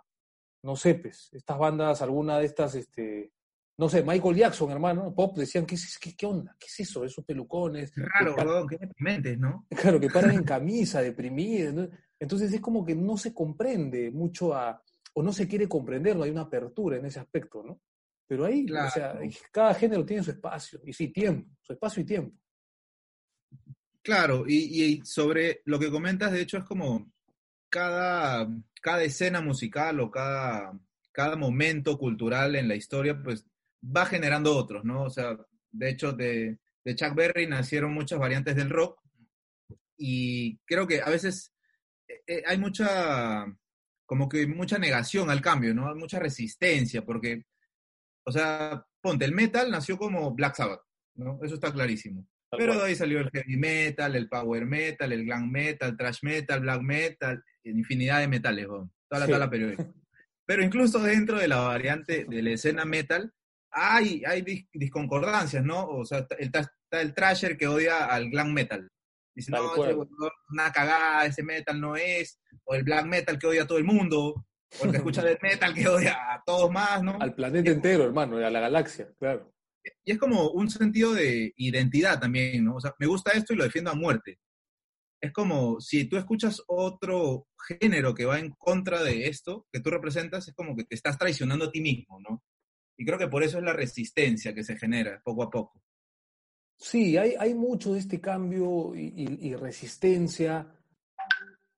no 0.63 0.77
sé, 0.77 0.97
pues, 0.97 1.31
estas 1.33 1.59
bandas, 1.59 2.03
alguna 2.03 2.39
de 2.39 2.47
estas, 2.47 2.75
este, 2.75 3.33
no 3.77 3.89
sé, 3.89 4.03
Michael 4.03 4.37
Jackson, 4.37 4.71
hermano, 4.71 5.15
pop, 5.15 5.37
decían, 5.37 5.67
¿qué, 5.67 5.77
qué, 6.01 6.17
qué 6.17 6.27
onda? 6.27 6.57
¿Qué 6.59 6.67
es 6.67 6.81
eso? 6.81 7.05
Esos 7.05 7.25
pelucones. 7.25 7.93
Claro, 7.93 8.37
perdón, 8.37 8.69
qué 8.69 8.79
deprimentes, 8.79 9.39
¿no? 9.39 9.67
Claro, 9.71 9.99
que 9.99 10.11
paran 10.11 10.33
en 10.33 10.45
camisa, 10.45 11.01
deprimidos. 11.01 11.89
Entonces 12.19 12.53
es 12.53 12.61
como 12.61 12.85
que 12.85 12.95
no 12.95 13.17
se 13.17 13.35
comprende 13.35 14.11
mucho 14.11 14.55
a, 14.55 14.81
o 15.15 15.23
no 15.23 15.33
se 15.33 15.49
quiere 15.49 15.69
comprender, 15.69 16.17
no 16.17 16.23
hay 16.23 16.31
una 16.31 16.43
apertura 16.43 16.97
en 16.97 17.07
ese 17.07 17.21
aspecto, 17.21 17.63
¿no? 17.63 17.81
Pero 18.27 18.47
ahí, 18.47 18.65
o 18.71 18.91
sea, 18.91 19.19
cada 19.53 19.75
género 19.75 20.05
tiene 20.05 20.23
su 20.23 20.31
espacio, 20.31 20.81
y 20.85 20.93
sí, 20.93 21.09
tiempo, 21.09 21.57
su 21.61 21.75
espacio 21.75 22.03
y 22.03 22.07
tiempo. 22.07 22.39
Claro, 24.03 24.45
y, 24.47 25.01
sobre 25.05 25.63
lo 25.65 25.79
que 25.79 25.91
comentas, 25.91 26.33
de 26.33 26.43
hecho, 26.43 26.59
es 26.59 26.65
como 26.65 27.13
cada, 27.75 28.49
cada 28.81 29.03
escena 29.03 29.41
musical 29.41 29.99
o 29.99 30.09
cada, 30.09 30.79
cada 31.11 31.35
momento 31.35 31.99
cultural 31.99 32.55
en 32.55 32.69
la 32.69 32.77
historia, 32.77 33.21
pues 33.21 33.45
va 33.85 34.07
generando 34.07 34.57
otros, 34.57 34.85
¿no? 34.85 35.03
O 35.03 35.11
sea, 35.11 35.37
de 35.73 35.89
hecho, 35.91 36.13
de, 36.13 36.61
de 36.85 36.95
Chuck 36.95 37.17
Berry 37.17 37.49
nacieron 37.49 37.93
muchas 37.93 38.21
variantes 38.21 38.55
del 38.55 38.71
rock 38.71 39.01
y 39.97 40.57
creo 40.59 40.87
que 40.87 41.03
a 41.03 41.11
veces 41.11 41.53
eh, 42.07 42.23
eh, 42.29 42.43
hay 42.47 42.59
mucha, 42.59 43.45
como 44.07 44.29
que 44.29 44.47
mucha 44.47 44.79
negación 44.79 45.29
al 45.29 45.41
cambio, 45.41 45.75
¿no? 45.75 45.89
Hay 45.89 45.97
mucha 45.97 46.21
resistencia, 46.21 47.05
porque, 47.05 47.43
o 48.25 48.31
sea, 48.31 48.87
ponte, 49.01 49.25
el 49.25 49.35
metal 49.35 49.69
nació 49.69 49.99
como 49.99 50.33
Black 50.33 50.55
Sabbath, 50.55 50.83
¿no? 51.17 51.41
Eso 51.43 51.55
está 51.55 51.73
clarísimo. 51.73 52.25
Pero 52.57 52.77
de 52.77 52.85
ahí 52.85 52.95
salió 52.95 53.19
el 53.19 53.31
heavy 53.31 53.57
metal, 53.57 54.15
el 54.15 54.29
power 54.29 54.65
metal, 54.65 55.11
el 55.11 55.25
glam 55.25 55.51
metal, 55.51 55.97
trash 55.97 56.21
metal, 56.23 56.61
black 56.61 56.83
metal, 56.83 57.43
infinidad 57.65 58.21
de 58.21 58.29
metales, 58.29 58.67
toda 58.67 58.91
la 59.21 59.27
tabla 59.27 59.51
periódica. 59.51 59.87
Pero 60.47 60.63
incluso 60.63 61.01
dentro 61.01 61.39
de 61.39 61.49
la 61.49 61.61
variante 61.61 62.27
de 62.29 62.43
la 62.43 62.51
escena 62.51 62.85
metal, 62.85 63.33
hay, 63.71 64.23
hay 64.27 64.69
disconcordancias, 64.73 65.65
¿no? 65.65 65.87
O 65.87 66.05
sea, 66.05 66.27
está, 66.39 66.71
el 66.91 67.15
trasher 67.15 67.57
que 67.57 67.67
odia 67.67 68.07
al 68.07 68.31
glam 68.31 68.53
metal. 68.53 68.91
Dice, 69.35 69.51
no, 69.51 69.73
una 70.51 70.71
cagada, 70.71 71.27
ese 71.27 71.43
metal 71.43 71.81
no 71.81 71.97
es. 71.97 72.39
O 72.65 72.75
el 72.75 72.85
black 72.85 73.07
metal 73.07 73.39
que 73.39 73.47
odia 73.49 73.63
a 73.65 73.67
todo 73.67 73.79
el 73.79 73.85
mundo. 73.85 74.47
O 74.81 74.85
el 74.85 74.91
que 74.91 74.99
escucha 74.99 75.23
el 75.29 75.39
metal 75.43 75.75
que 75.75 75.89
odia 75.89 76.35
a 76.35 76.43
todos 76.45 76.71
más, 76.71 77.03
¿no? 77.03 77.19
Al 77.21 77.35
planeta 77.35 77.71
entero, 77.71 78.05
hermano, 78.05 78.41
y 78.41 78.45
a 78.45 78.51
la 78.51 78.61
galaxia, 78.61 79.09
claro 79.19 79.55
y 80.05 80.13
es 80.13 80.19
como 80.19 80.51
un 80.51 80.71
sentido 80.71 81.13
de 81.13 81.53
identidad 81.57 82.21
también, 82.21 82.65
¿no? 82.65 82.77
O 82.77 82.81
sea, 82.81 82.95
me 82.99 83.07
gusta 83.07 83.33
esto 83.33 83.53
y 83.53 83.57
lo 83.57 83.65
defiendo 83.65 83.91
a 83.91 83.95
muerte. 83.95 84.39
Es 85.25 85.33
como 85.33 85.81
si 85.81 86.05
tú 86.07 86.17
escuchas 86.17 86.63
otro 86.67 87.49
género 87.69 88.15
que 88.15 88.25
va 88.25 88.39
en 88.39 88.51
contra 88.51 89.03
de 89.03 89.27
esto 89.27 89.67
que 89.73 89.81
tú 89.81 89.91
representas, 89.91 90.49
es 90.49 90.55
como 90.55 90.77
que 90.77 90.85
te 90.85 90.95
estás 90.95 91.19
traicionando 91.19 91.67
a 91.67 91.73
ti 91.73 91.81
mismo, 91.81 92.21
¿no? 92.21 92.43
Y 92.97 93.05
creo 93.05 93.19
que 93.19 93.29
por 93.29 93.43
eso 93.43 93.59
es 93.59 93.65
la 93.65 93.73
resistencia 93.73 94.55
que 94.55 94.63
se 94.63 94.77
genera 94.77 95.21
poco 95.25 95.43
a 95.43 95.51
poco. 95.51 95.83
Sí, 96.77 97.17
hay, 97.17 97.35
hay 97.39 97.55
mucho 97.55 97.93
de 97.93 98.01
este 98.01 98.21
cambio 98.21 98.95
y 98.95 99.55
resistencia 99.55 100.75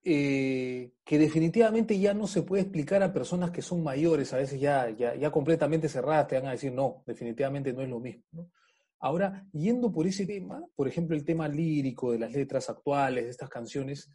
eh, 0.09 0.93
que 1.05 1.19
definitivamente 1.19 1.99
ya 1.99 2.15
no 2.15 2.29
se 2.29 2.43
puede 2.43 2.63
explicar 2.63 3.03
a 3.03 3.13
personas 3.13 3.51
que 3.51 3.61
son 3.61 3.83
mayores, 3.83 4.33
a 4.33 4.37
veces 4.37 4.61
ya, 4.61 4.89
ya, 4.91 5.33
completamente 5.33 5.89
cerradas, 5.89 6.29
te 6.29 6.37
van 6.37 6.47
a 6.47 6.53
decir, 6.53 6.71
no, 6.71 7.03
definitivamente 7.05 7.73
no 7.73 7.83
es 7.83 7.89
lo 7.89 7.99
mismo. 7.99 8.53
Ahora, 8.99 9.47
yendo 9.53 9.93
por 9.93 10.07
ese 10.07 10.27
tema, 10.27 10.63
por 10.75 10.89
ejemplo, 10.89 11.17
el 11.17 11.25
tema 11.25 11.49
lírico 11.49 12.13
de 12.13 12.19
las 12.19 12.33
letras 12.33 12.71
actuales, 12.71 13.25
de 13.25 13.31
estas 13.31 13.49
canciones, 13.49 14.11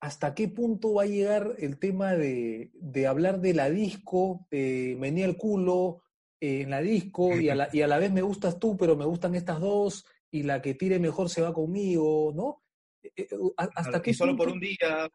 ¿hasta 0.00 0.34
qué 0.34 0.48
punto 0.48 0.94
va 0.94 1.04
a 1.04 1.06
llegar 1.06 1.54
el 1.58 1.78
tema 1.78 2.14
de, 2.14 2.70
hablar 3.08 3.40
de 3.40 3.54
la 3.54 3.70
disco, 3.70 4.46
de 4.50 4.96
venía 5.00 5.24
el 5.26 5.36
culo 5.36 6.02
eh, 6.40 6.62
en 6.62 6.70
la 6.70 6.80
disco 6.80 7.38
y 7.38 7.48
a 7.48 7.54
la, 7.54 7.68
y 7.72 7.82
a 7.82 7.86
la 7.86 7.98
vez 7.98 8.12
me 8.12 8.22
gustas 8.22 8.58
tú, 8.58 8.76
pero 8.76 8.96
me 8.96 9.04
gustan 9.04 9.34
estas 9.34 9.60
dos, 9.60 10.04
y 10.30 10.42
la 10.42 10.60
que 10.60 10.74
tire 10.74 10.98
mejor 10.98 11.30
se 11.30 11.42
va 11.42 11.54
conmigo, 11.54 12.32
¿no? 12.34 12.64
Eh, 13.02 13.12
eh, 13.16 13.28
hasta 13.56 14.02
que 14.02 14.12
solo 14.12 14.36
por 14.36 14.48
un 14.48 14.58
día. 14.58 15.08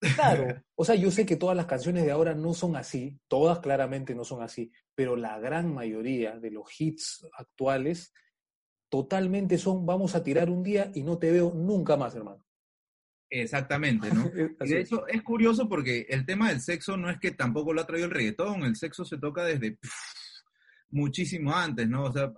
Claro, 0.00 0.62
o 0.74 0.84
sea, 0.84 0.94
yo 0.94 1.10
sé 1.10 1.26
que 1.26 1.36
todas 1.36 1.56
las 1.56 1.66
canciones 1.66 2.04
de 2.04 2.12
ahora 2.12 2.34
no 2.34 2.54
son 2.54 2.76
así, 2.76 3.18
todas 3.28 3.60
claramente 3.60 4.14
no 4.14 4.24
son 4.24 4.42
así, 4.42 4.70
pero 4.94 5.16
la 5.16 5.38
gran 5.38 5.72
mayoría 5.72 6.38
de 6.38 6.50
los 6.50 6.68
hits 6.78 7.26
actuales 7.36 8.12
totalmente 8.88 9.58
son 9.58 9.84
vamos 9.84 10.14
a 10.14 10.22
tirar 10.22 10.50
un 10.50 10.62
día 10.62 10.90
y 10.94 11.02
no 11.02 11.18
te 11.18 11.30
veo 11.30 11.52
nunca 11.54 11.96
más, 11.96 12.14
hermano. 12.14 12.44
Exactamente, 13.30 14.10
¿no? 14.12 14.24
y 14.64 14.68
de 14.68 14.80
hecho 14.80 15.06
es 15.06 15.22
curioso 15.22 15.68
porque 15.68 16.06
el 16.08 16.24
tema 16.24 16.48
del 16.48 16.60
sexo 16.60 16.96
no 16.96 17.10
es 17.10 17.18
que 17.18 17.32
tampoco 17.32 17.72
lo 17.72 17.80
ha 17.80 17.86
traído 17.86 18.06
el 18.06 18.14
reggaetón, 18.14 18.62
el 18.62 18.76
sexo 18.76 19.04
se 19.04 19.18
toca 19.18 19.44
desde 19.44 19.78
muchísimo 20.90 21.54
antes, 21.54 21.88
¿no? 21.88 22.04
O 22.04 22.12
sea, 22.12 22.32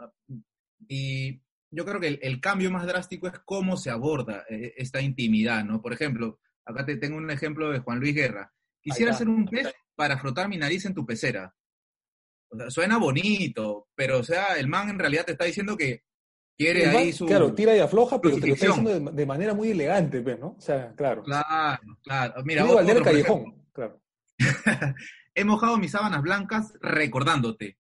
y 0.89 1.41
yo 1.71 1.85
creo 1.85 2.01
que 2.01 2.19
el, 2.21 2.41
cambio 2.41 2.71
más 2.71 2.87
drástico 2.87 3.29
es 3.29 3.39
cómo 3.45 3.77
se 3.77 3.91
aborda 3.91 4.45
eh, 4.49 4.75
esta 4.77 5.01
intimidad, 5.01 5.65
¿no? 5.65 5.81
Por 5.81 5.93
ejemplo, 5.93 6.41
acá 6.71 6.85
te 6.85 6.97
tengo 6.97 7.17
un 7.17 7.31
ejemplo 7.31 7.71
de 7.71 7.81
Juan 7.81 8.01
Luis 8.01 8.15
Guerra. 8.15 8.53
Quisiera 8.81 9.13
hacer 9.13 9.29
un 9.29 9.47
pez 9.47 9.73
para 9.95 10.19
frotar 10.19 10.49
mi 10.49 10.57
nariz 10.57 10.87
en 10.87 10.95
tu 10.95 11.05
pecera. 11.05 11.55
O 12.49 12.57
sea, 12.57 12.71
suena 12.71 12.99
bonito, 12.99 13.89
pero 13.95 14.19
o 14.19 14.23
sea, 14.23 14.57
el 14.57 14.67
man 14.67 14.89
en 14.89 14.99
realidad 14.99 15.25
te 15.25 15.33
está 15.33 15.45
diciendo 15.45 15.77
que 15.77 16.05
quiere 16.57 16.87
ahí 16.87 17.13
su... 17.13 17.27
Claro, 17.27 17.55
tira 17.55 17.77
y 17.77 17.81
afloja, 17.81 18.21
pero 18.21 18.37
te 18.39 18.49
lo 18.49 18.55
está 18.55 18.67
diciendo 18.67 19.13
de, 19.13 19.27
manera 19.27 19.55
muy 19.55 19.71
elegante, 19.71 20.21
pues, 20.21 20.39
¿no? 20.39 20.57
O 20.59 20.61
sea, 20.61 20.93
claro. 20.95 21.23
Claro, 21.23 21.97
claro. 22.03 22.43
Mira, 22.45 22.67
otro, 22.67 23.03
callejón, 23.03 23.67
claro. 23.73 24.03
He 25.35 25.45
mojado 25.45 25.79
mis 25.79 25.93
sábanas 25.93 26.23
blancas 26.23 26.75
recordándote. 26.81 27.79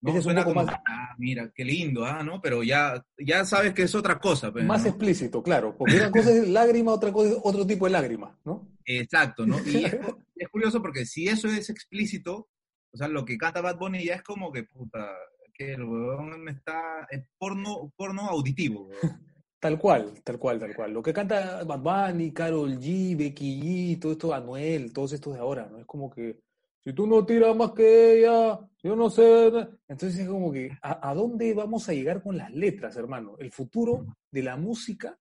No, 0.00 0.22
suena 0.22 0.44
como, 0.44 0.60
ah, 0.60 1.14
mira, 1.18 1.50
qué 1.52 1.64
lindo, 1.64 2.04
ah, 2.04 2.22
¿no? 2.22 2.40
Pero 2.40 2.62
ya, 2.62 3.04
ya 3.18 3.44
sabes 3.44 3.74
que 3.74 3.82
es 3.82 3.94
otra 3.94 4.18
cosa. 4.20 4.52
Pues, 4.52 4.64
más 4.64 4.86
explícito, 4.86 5.42
claro, 5.42 5.76
porque 5.76 5.96
una 5.96 6.10
cosa 6.10 6.30
es 6.30 6.48
lágrima, 6.48 6.92
otra 6.92 7.12
cosa 7.12 7.30
es 7.30 7.38
otro 7.42 7.66
tipo 7.66 7.86
de 7.86 7.92
lágrima, 7.92 8.38
¿no? 8.44 8.68
Exacto, 8.84 9.44
¿no? 9.44 9.58
Y 9.66 9.84
es, 10.36 10.48
curioso 10.50 10.80
porque 10.80 11.04
si 11.04 11.26
eso 11.26 11.48
es 11.48 11.68
explícito, 11.68 12.48
o 12.92 12.96
sea, 12.96 13.08
lo 13.08 13.24
que 13.24 13.36
canta 13.36 13.60
Bad 13.60 13.78
Bunny 13.78 14.04
ya 14.04 14.14
es 14.14 14.22
como 14.22 14.52
que, 14.52 14.62
puta, 14.62 15.12
que 15.52 15.72
el 15.72 15.84
me 15.84 16.52
está, 16.52 17.06
es 17.10 17.24
porno, 17.36 17.92
porno 17.96 18.28
auditivo, 18.28 18.90
Tal 19.60 19.76
cual, 19.76 20.22
tal 20.22 20.38
cual, 20.38 20.60
tal 20.60 20.72
cual. 20.72 20.92
Lo 20.92 21.02
que 21.02 21.12
canta 21.12 21.64
Bad 21.64 21.80
Bunny, 22.12 22.30
Carol 22.30 22.78
G, 22.78 23.16
Becky 23.16 23.60
G, 23.60 24.00
todo 24.00 24.12
esto, 24.12 24.32
Anuel, 24.32 24.92
todos 24.92 25.14
estos 25.14 25.34
de 25.34 25.40
ahora, 25.40 25.68
¿no? 25.68 25.80
Es 25.80 25.86
como 25.86 26.08
que 26.08 26.38
si 26.88 26.94
tú 26.94 27.06
no 27.06 27.26
tiras 27.26 27.54
más 27.54 27.72
que 27.72 28.14
ella, 28.14 28.58
yo 28.82 28.96
no 28.96 29.10
sé. 29.10 29.48
Entonces 29.88 30.20
es 30.20 30.26
como 30.26 30.50
que, 30.50 30.70
¿a, 30.80 31.12
dónde 31.12 31.52
vamos 31.52 31.86
a 31.86 31.92
llegar 31.92 32.22
con 32.22 32.38
las 32.38 32.50
letras, 32.50 32.96
hermano? 32.96 33.36
El 33.38 33.52
futuro 33.52 34.06
de 34.30 34.42
la 34.42 34.56
música 34.56 35.18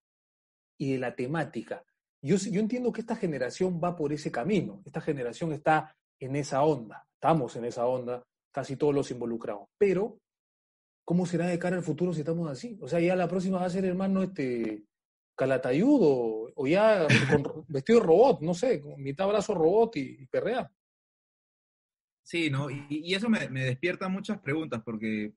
y 0.78 0.94
de 0.94 0.98
la 0.98 1.14
temática. 1.14 1.84
Yo, 2.22 2.38
yo 2.38 2.62
entiendo 2.62 2.94
que 2.94 3.02
esta 3.02 3.18
generación 3.18 3.82
va 3.84 3.98
por 3.98 4.14
ese 4.14 4.32
camino. 4.32 4.82
Esta 4.86 5.02
generación 5.02 5.52
está 5.52 5.94
en 6.22 6.38
esa 6.38 6.64
onda. 6.64 7.06
Estamos 7.16 7.54
en 7.58 7.66
esa 7.66 7.86
onda, 7.86 8.24
casi 8.50 8.78
todos 8.78 8.96
los 8.96 9.12
involucrados. 9.12 9.68
Pero, 9.78 10.22
¿cómo 11.04 11.26
será 11.26 11.48
de 11.48 11.60
cara 11.60 11.76
al 11.76 11.84
futuro 11.84 12.14
si 12.14 12.22
estamos 12.22 12.50
así? 12.50 12.80
O 12.82 12.88
sea, 12.88 13.02
ya 13.02 13.14
la 13.14 13.28
próxima 13.28 13.60
va 13.60 13.66
a 13.66 13.70
ser, 13.70 13.84
hermano, 13.84 14.24
este 14.24 14.86
Calatayud 15.36 16.00
o, 16.56 16.66
ya 16.66 17.06
con 17.30 17.66
vestido 17.68 18.00
robot, 18.00 18.40
no 18.40 18.54
sé, 18.54 18.82
mitad 18.96 19.28
brazo 19.28 19.54
robot 19.54 19.98
y, 19.98 20.22
y 20.22 20.26
perrea. 20.28 20.72
Sí, 22.28 22.50
¿no? 22.50 22.70
Y, 22.70 23.16
eso 23.16 23.30
me, 23.30 23.48
despierta 23.48 24.10
muchas 24.10 24.40
preguntas 24.42 24.82
porque, 24.84 25.34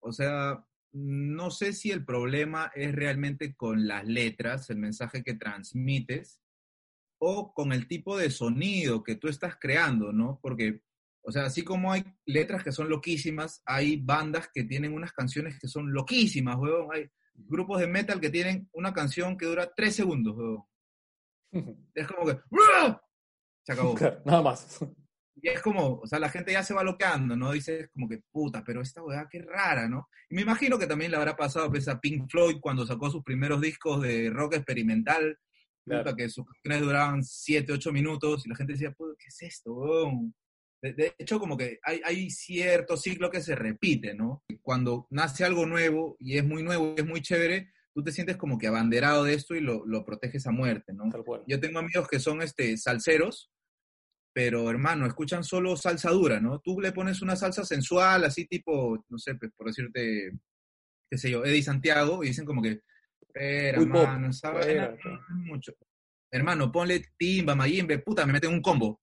o 0.00 0.10
sea, 0.10 0.64
no 0.90 1.50
sé 1.50 1.74
si 1.74 1.90
el 1.90 2.02
problema 2.02 2.72
es 2.74 2.94
realmente 2.94 3.54
con 3.54 3.86
las 3.86 4.06
letras, 4.06 4.70
el 4.70 4.78
mensaje 4.78 5.22
que 5.22 5.34
transmites, 5.34 6.40
o 7.20 7.52
con 7.52 7.74
el 7.74 7.86
tipo 7.86 8.16
de 8.16 8.30
sonido 8.30 9.04
que 9.04 9.16
tú 9.16 9.28
estás 9.28 9.56
creando, 9.60 10.10
¿no? 10.10 10.40
Porque, 10.40 10.80
o 11.20 11.30
sea, 11.30 11.44
así 11.44 11.62
como 11.62 11.92
hay 11.92 12.02
letras 12.24 12.64
que 12.64 12.72
son 12.72 12.88
loquísimas, 12.88 13.60
hay 13.66 13.98
bandas 13.98 14.48
que 14.48 14.64
tienen 14.64 14.94
unas 14.94 15.12
canciones 15.12 15.58
que 15.60 15.68
son 15.68 15.92
loquísimas, 15.92 16.56
weón. 16.56 16.88
Hay 16.90 17.10
grupos 17.34 17.80
de 17.80 17.86
metal 17.86 18.18
que 18.18 18.30
tienen 18.30 18.66
una 18.72 18.94
canción 18.94 19.36
que 19.36 19.44
dura 19.44 19.74
tres 19.76 19.96
segundos, 19.96 20.34
weón. 20.38 20.64
Es 21.94 22.06
como 22.06 22.24
que... 22.24 22.40
Se 23.66 23.72
acabó. 23.72 23.94
nada 24.24 24.40
más. 24.40 24.80
Y 25.40 25.48
es 25.48 25.60
como, 25.60 26.00
o 26.00 26.06
sea, 26.06 26.18
la 26.18 26.28
gente 26.28 26.52
ya 26.52 26.62
se 26.62 26.74
va 26.74 26.82
bloqueando, 26.82 27.36
¿no? 27.36 27.52
Dices 27.52 27.88
como 27.92 28.08
que, 28.08 28.22
puta, 28.30 28.64
pero 28.64 28.82
esta 28.82 29.02
weá 29.02 29.28
qué 29.30 29.42
rara, 29.42 29.88
¿no? 29.88 30.08
Y 30.28 30.34
me 30.34 30.42
imagino 30.42 30.78
que 30.78 30.86
también 30.86 31.10
le 31.10 31.16
habrá 31.16 31.36
pasado 31.36 31.70
pues, 31.70 31.88
a 31.88 32.00
Pink 32.00 32.30
Floyd 32.30 32.56
cuando 32.60 32.86
sacó 32.86 33.10
sus 33.10 33.22
primeros 33.22 33.60
discos 33.60 34.02
de 34.02 34.30
rock 34.30 34.54
experimental, 34.54 35.38
que 36.16 36.28
sus 36.28 36.44
canciones 36.46 36.82
duraban 36.82 37.24
7, 37.24 37.72
8 37.72 37.92
minutos 37.92 38.44
y 38.44 38.48
la 38.48 38.56
gente 38.56 38.74
decía, 38.74 38.92
puta, 38.92 39.14
¿qué 39.18 39.28
es 39.28 39.42
esto, 39.42 40.10
De, 40.82 41.14
hecho, 41.18 41.40
como 41.40 41.56
que 41.56 41.78
hay, 41.82 42.00
hay 42.04 42.30
cierto 42.30 42.96
ciclo 42.96 43.30
que 43.30 43.40
se 43.40 43.54
repite, 43.54 44.14
¿no? 44.14 44.44
Cuando 44.62 45.06
nace 45.10 45.44
algo 45.44 45.66
nuevo 45.66 46.16
y 46.20 46.36
es 46.36 46.44
muy 46.44 46.62
nuevo, 46.62 46.94
y 46.96 47.00
es 47.00 47.06
muy 47.06 47.20
chévere, 47.20 47.72
tú 47.94 48.04
te 48.04 48.12
sientes 48.12 48.36
como 48.36 48.58
que 48.58 48.66
abanderado 48.66 49.24
de 49.24 49.34
esto 49.34 49.54
y 49.54 49.60
lo, 49.60 49.84
lo 49.86 50.04
proteges 50.04 50.46
a 50.46 50.52
muerte, 50.52 50.92
¿no? 50.92 51.04
Yo 51.46 51.58
tengo 51.58 51.78
amigos 51.78 52.06
que 52.06 52.20
son 52.20 52.42
este, 52.42 52.76
salseros, 52.76 53.50
pero 54.38 54.70
hermano, 54.70 55.04
escuchan 55.04 55.42
solo 55.42 55.76
salsa 55.76 56.10
dura, 56.10 56.38
¿no? 56.38 56.60
Tú 56.60 56.80
le 56.80 56.92
pones 56.92 57.22
una 57.22 57.34
salsa 57.34 57.64
sensual, 57.64 58.24
así 58.24 58.46
tipo, 58.46 59.04
no 59.08 59.18
sé, 59.18 59.34
pues, 59.34 59.50
por 59.56 59.66
decirte, 59.66 60.30
qué 61.10 61.18
sé 61.18 61.28
yo, 61.28 61.44
Eddie 61.44 61.60
Santiago, 61.60 62.22
y 62.22 62.28
dicen 62.28 62.44
como 62.44 62.62
que, 62.62 62.82
espera, 63.20 63.82
hermano, 63.82 64.30
mucho. 65.30 65.74
Hermano, 66.30 66.70
ponle 66.70 67.02
timba, 67.18 67.56
mayimbe, 67.56 67.98
puta, 67.98 68.24
me 68.24 68.34
meten 68.34 68.52
un 68.52 68.62
combo. 68.62 69.00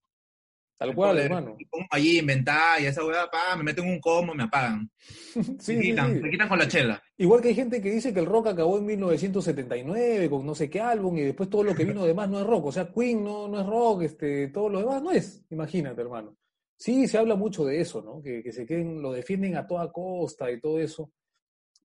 Tal 0.77 0.93
cual, 0.93 1.17
hermano. 1.19 1.55
Y 1.57 1.65
pongo 1.65 1.85
allí 1.89 2.19
inventar 2.19 2.81
y 2.81 2.85
esa 2.85 3.05
hueá, 3.05 3.29
pa, 3.31 3.55
me 3.55 3.63
meten 3.63 3.85
un 3.87 3.99
combo, 3.99 4.33
me 4.33 4.43
apagan. 4.43 4.89
Sí, 5.59 5.75
me, 5.75 5.81
quitan, 5.81 6.13
sí. 6.13 6.21
me 6.21 6.29
quitan 6.29 6.49
con 6.49 6.59
la 6.59 6.67
chela. 6.67 7.03
Igual 7.17 7.41
que 7.41 7.49
hay 7.49 7.55
gente 7.55 7.81
que 7.81 7.91
dice 7.91 8.13
que 8.13 8.19
el 8.19 8.25
rock 8.25 8.47
acabó 8.47 8.77
en 8.77 8.85
1979 8.85 10.29
con 10.29 10.45
no 10.45 10.55
sé 10.55 10.69
qué 10.69 10.79
álbum 10.79 11.17
y 11.17 11.21
después 11.21 11.49
todo 11.49 11.63
lo 11.63 11.75
que 11.75 11.85
vino 11.85 12.05
de 12.05 12.13
más 12.13 12.29
no 12.29 12.39
es 12.39 12.45
rock. 12.45 12.65
O 12.65 12.71
sea, 12.71 12.91
Queen 12.91 13.23
no, 13.23 13.47
no 13.47 13.59
es 13.59 13.65
rock, 13.65 14.03
este, 14.03 14.47
todo 14.49 14.69
lo 14.69 14.79
demás 14.79 15.01
no 15.01 15.11
es. 15.11 15.45
Imagínate, 15.49 16.01
hermano. 16.01 16.37
Sí, 16.77 17.07
se 17.07 17.17
habla 17.17 17.35
mucho 17.35 17.65
de 17.65 17.79
eso, 17.79 18.01
¿no? 18.01 18.21
Que, 18.21 18.43
que 18.43 18.51
se 18.51 18.65
queden, 18.65 19.01
lo 19.01 19.13
defienden 19.13 19.55
a 19.55 19.65
toda 19.65 19.91
costa 19.91 20.51
y 20.51 20.59
todo 20.59 20.79
eso. 20.79 21.11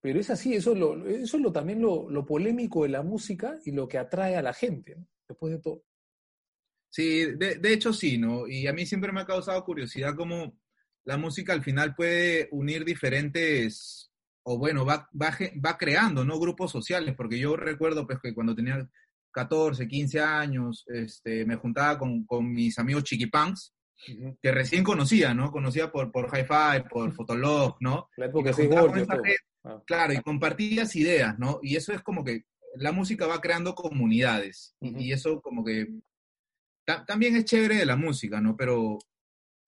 Pero 0.00 0.18
es 0.18 0.30
así, 0.30 0.54
eso 0.54 0.72
es 0.72 0.78
lo, 0.78 1.06
eso 1.06 1.36
es 1.36 1.42
lo 1.42 1.52
también 1.52 1.80
lo, 1.80 2.08
lo 2.08 2.24
polémico 2.24 2.84
de 2.84 2.88
la 2.88 3.02
música 3.02 3.58
y 3.64 3.72
lo 3.72 3.86
que 3.86 3.98
atrae 3.98 4.36
a 4.36 4.42
la 4.42 4.54
gente, 4.54 4.96
¿no? 4.96 5.06
Después 5.28 5.52
de 5.52 5.60
todo. 5.60 5.82
Sí, 6.90 7.24
de, 7.36 7.54
de 7.56 7.72
hecho 7.72 7.92
sí, 7.92 8.18
¿no? 8.18 8.46
Y 8.48 8.66
a 8.66 8.72
mí 8.72 8.84
siempre 8.84 9.12
me 9.12 9.20
ha 9.20 9.26
causado 9.26 9.64
curiosidad 9.64 10.14
cómo 10.16 10.58
la 11.04 11.16
música 11.16 11.52
al 11.52 11.62
final 11.62 11.94
puede 11.94 12.48
unir 12.50 12.84
diferentes, 12.84 14.10
o 14.42 14.58
bueno, 14.58 14.84
va, 14.84 15.08
va, 15.20 15.36
va 15.64 15.78
creando, 15.78 16.24
¿no? 16.24 16.38
Grupos 16.38 16.72
sociales, 16.72 17.14
porque 17.16 17.38
yo 17.38 17.56
recuerdo 17.56 18.06
pues 18.06 18.18
que 18.22 18.34
cuando 18.34 18.54
tenía 18.54 18.88
14, 19.32 19.86
15 19.86 20.20
años, 20.20 20.84
este, 20.88 21.44
me 21.46 21.56
juntaba 21.56 21.98
con, 21.98 22.24
con 22.24 22.50
mis 22.52 22.78
amigos 22.78 23.04
chiquipunks, 23.04 23.72
que 24.42 24.50
recién 24.50 24.82
conocía, 24.82 25.34
¿no? 25.34 25.50
Conocía 25.52 25.92
por, 25.92 26.10
por 26.10 26.26
Hi-Fi, 26.26 26.88
por 26.90 27.12
Fotolog, 27.12 27.76
¿no? 27.80 28.08
La 28.16 28.26
Y 28.26 28.28
época 28.30 28.44
me 28.44 28.48
de 28.50 28.54
6 28.54 28.68
juntaba 28.68 28.86
con 28.88 28.90
voltios, 28.98 29.06
esa 29.08 29.14
todo. 29.14 29.24
gente, 29.24 29.38
Ah. 29.62 29.82
Claro, 29.86 30.14
y 30.14 30.22
compartías 30.22 30.96
ideas, 30.96 31.38
¿no? 31.38 31.58
Y 31.62 31.76
eso 31.76 31.92
es 31.92 32.00
como 32.00 32.24
que 32.24 32.44
la 32.76 32.92
música 32.92 33.26
va 33.26 33.42
creando 33.42 33.74
comunidades. 33.74 34.74
y- 34.80 35.12
eso 35.12 35.42
como 35.42 35.62
que 35.62 35.86
también 37.06 37.36
es 37.36 37.44
chévere 37.44 37.76
de 37.76 37.86
la 37.86 37.96
música, 37.96 38.40
¿no? 38.40 38.56
Pero, 38.56 38.98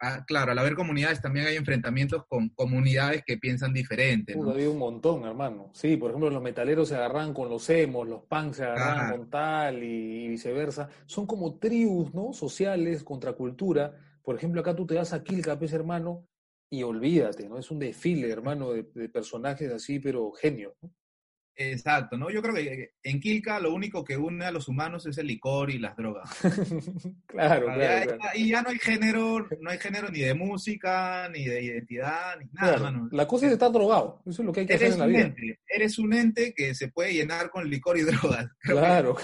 ah, 0.01 0.25
claro, 0.27 0.53
al 0.53 0.59
haber 0.59 0.75
comunidades 0.75 1.21
también 1.21 1.47
hay 1.47 1.57
enfrentamientos 1.57 2.25
con 2.29 2.49
comunidades 2.51 3.23
que 3.27 3.39
piensan 3.39 3.73
diferente, 3.73 4.35
¿no? 4.37 4.51
había 4.51 4.71
un 4.71 4.79
montón, 4.79 5.25
hermano. 5.25 5.71
Sí, 5.75 5.97
por 5.97 6.11
ejemplo, 6.11 6.31
los 6.31 6.43
metaleros 6.43 6.89
se 6.89 6.97
agarran 6.97 7.35
con 7.35 7.49
los 7.49 7.69
emos, 7.71 8.09
los 8.09 8.23
punks 8.25 8.57
se 8.57 8.65
agarran 8.65 9.17
con 9.17 9.31
tal 9.31 9.83
y, 9.83 10.25
y 10.25 10.29
viceversa. 10.29 10.89
Son 11.07 11.27
como 11.27 11.59
tribus, 11.59 12.15
¿no? 12.15 12.33
Sociales, 12.33 13.05
contracultura. 13.05 13.95
Por 14.23 14.37
ejemplo, 14.37 14.61
acá 14.61 14.75
tú 14.75 14.87
te 14.87 14.95
vas 14.95 15.13
a 15.13 15.23
Quilca, 15.23 15.59
pues, 15.59 15.73
hermano, 15.73 16.27
y 16.71 16.83
olvídate, 16.83 17.49
¿no? 17.49 17.59
Es 17.59 17.71
un 17.71 17.79
desfile, 17.79 18.31
hermano, 18.31 18.73
de, 18.73 18.85
de 18.95 19.09
personajes 19.09 19.71
así, 19.73 19.99
pero 19.99 20.33
genio. 20.33 20.75
¿no? 20.81 20.91
Exacto, 21.55 22.17
¿no? 22.17 22.31
Yo 22.31 22.41
creo 22.41 22.55
que 22.55 22.93
en 23.03 23.21
Quilca 23.21 23.61
lo 23.61 23.75
único 23.75 24.03
que 24.05 24.17
une 24.17 24.45
a 24.47 24.51
los 24.51 24.69
humanos 24.69 25.05
es 25.07 25.19
el 25.19 25.27
licor 25.27 25.71
y 25.71 25.79
las 25.79 25.97
drogas. 25.97 26.31
Claro, 27.27 27.67
claro, 27.67 27.81
ya- 27.81 28.03
claro. 28.05 28.19
ya- 28.23 28.37
Y 28.41 28.49
ya 28.51 28.63
no 28.63 28.71
hay 28.71 28.79
género, 28.79 29.47
no 29.61 29.71
hay 29.71 29.79
género 29.79 30.09
ni 30.11 30.21
de 30.21 30.35
música, 30.35 31.29
ni 31.33 31.45
de 31.45 31.63
identidad, 31.63 32.39
ni 32.39 32.47
nada, 32.53 32.77
Claro, 32.77 32.83
mano. 32.85 33.09
La 33.13 33.27
cosa 33.29 33.47
es 33.47 33.53
estar 33.53 33.71
drogado. 33.73 34.23
Eso 34.27 34.43
es 34.43 34.47
lo 34.47 34.53
que 34.53 34.61
hay 34.61 34.67
que 34.67 34.75
hacer 34.75 34.93
en 34.93 34.99
la 34.99 35.07
vida. 35.07 35.21
ente, 35.21 35.61
eres 35.69 35.99
un 35.99 36.13
ente 36.15 36.53
que 36.55 36.75
se 36.75 36.89
puede 36.89 37.13
llenar 37.15 37.51
con 37.51 37.69
licor 37.69 37.97
y 37.99 38.03
drogas. 38.03 38.47
Que- 38.63 38.73
Claro, 38.73 39.17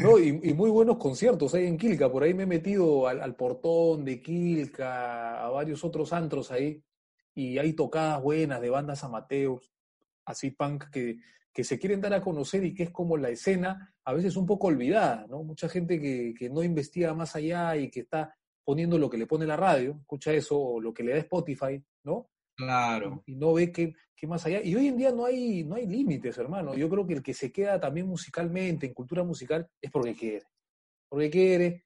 No, 0.00 0.18
y, 0.18 0.28
y 0.42 0.52
muy 0.52 0.68
buenos 0.70 0.98
conciertos 0.98 1.54
hay 1.54 1.66
en 1.66 1.78
Quilca. 1.78 2.10
Por 2.12 2.22
ahí 2.22 2.34
me 2.34 2.42
he 2.42 2.46
metido 2.46 3.08
al, 3.08 3.22
al 3.22 3.34
portón 3.36 4.04
de 4.04 4.20
Quilca, 4.20 5.42
a 5.44 5.48
varios 5.50 5.82
otros 5.82 6.12
antros 6.12 6.50
ahí, 6.52 6.82
y 7.34 7.56
hay 7.56 7.72
tocadas 7.72 8.20
buenas 8.22 8.60
de 8.60 8.68
bandas 8.68 9.02
amateurs, 9.04 9.72
así 10.24 10.50
punk, 10.50 10.90
que, 10.90 11.18
que 11.52 11.64
se 11.64 11.78
quieren 11.78 12.00
dar 12.00 12.14
a 12.14 12.22
conocer 12.22 12.64
y 12.64 12.74
que 12.74 12.84
es 12.84 12.90
como 12.90 13.16
la 13.16 13.30
escena 13.30 13.94
a 14.04 14.12
veces 14.12 14.36
un 14.36 14.46
poco 14.46 14.68
olvidada, 14.68 15.26
¿no? 15.28 15.42
Mucha 15.42 15.68
gente 15.68 16.00
que, 16.00 16.34
que 16.36 16.50
no 16.50 16.62
investiga 16.62 17.14
más 17.14 17.36
allá 17.36 17.76
y 17.76 17.90
que 17.90 18.00
está 18.00 18.34
poniendo 18.64 18.98
lo 18.98 19.10
que 19.10 19.18
le 19.18 19.26
pone 19.26 19.46
la 19.46 19.56
radio, 19.56 19.98
escucha 20.00 20.32
eso, 20.32 20.58
o 20.58 20.80
lo 20.80 20.94
que 20.94 21.02
le 21.02 21.12
da 21.12 21.18
Spotify, 21.18 21.82
¿no? 22.04 22.28
Claro. 22.54 23.22
y 23.26 23.34
no 23.34 23.54
ve 23.54 23.72
qué, 23.72 23.94
qué 24.14 24.26
más 24.26 24.44
allá. 24.46 24.62
Y 24.62 24.74
hoy 24.74 24.88
en 24.88 24.96
día 24.96 25.10
no 25.10 25.24
hay, 25.24 25.64
no 25.64 25.74
hay 25.74 25.86
límites, 25.86 26.36
hermano. 26.38 26.74
Yo 26.74 26.88
creo 26.88 27.06
que 27.06 27.14
el 27.14 27.22
que 27.22 27.34
se 27.34 27.50
queda 27.50 27.80
también 27.80 28.06
musicalmente, 28.06 28.86
en 28.86 28.94
cultura 28.94 29.24
musical, 29.24 29.68
es 29.80 29.90
porque 29.90 30.14
quiere. 30.14 30.44
Porque 31.08 31.30
quiere. 31.30 31.84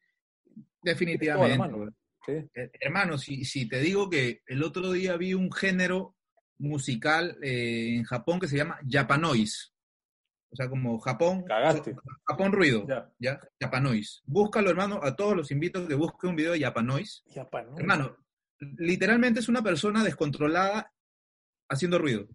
Definitivamente. 0.83 1.59
mano. 1.59 1.79
güey. 1.79 1.91
¿sí? 2.27 2.33
Eh, 2.55 2.71
Hermano, 2.81 3.17
si, 3.17 3.45
si 3.45 3.69
te 3.69 3.81
digo 3.81 4.11
que 4.11 4.43
el 4.47 4.63
otro 4.63 4.93
día 4.93 5.17
vi 5.17 5.35
un 5.35 5.51
género 5.53 6.16
musical 6.59 7.37
eh, 7.43 7.97
en 7.97 8.05
Japón 8.05 8.41
que 8.41 8.49
se 8.49 8.57
llama 8.57 8.79
Japanoise. 8.89 9.71
O 10.51 10.57
sea, 10.57 10.69
como 10.69 10.99
Japón. 11.01 11.45
Cagaste. 11.47 11.95
Japón 12.25 12.53
ruido. 12.53 12.87
Ya. 12.89 13.11
¿Ya? 13.19 13.41
Japanoise. 13.61 14.21
Búscalo, 14.25 14.71
hermano. 14.71 15.01
A 15.03 15.15
todos 15.17 15.37
los 15.37 15.51
invito 15.51 15.81
a 15.81 15.89
que 15.89 15.95
busquen 15.95 16.31
un 16.31 16.37
video 16.37 16.53
de 16.53 16.61
pa, 16.71 17.63
¿no? 17.63 17.79
Hermano, 17.79 18.17
literalmente 18.79 19.41
es 19.41 19.49
una 19.49 19.63
persona 19.63 20.03
descontrolada 20.05 20.93
haciendo 21.69 21.99
ruido. 21.99 22.29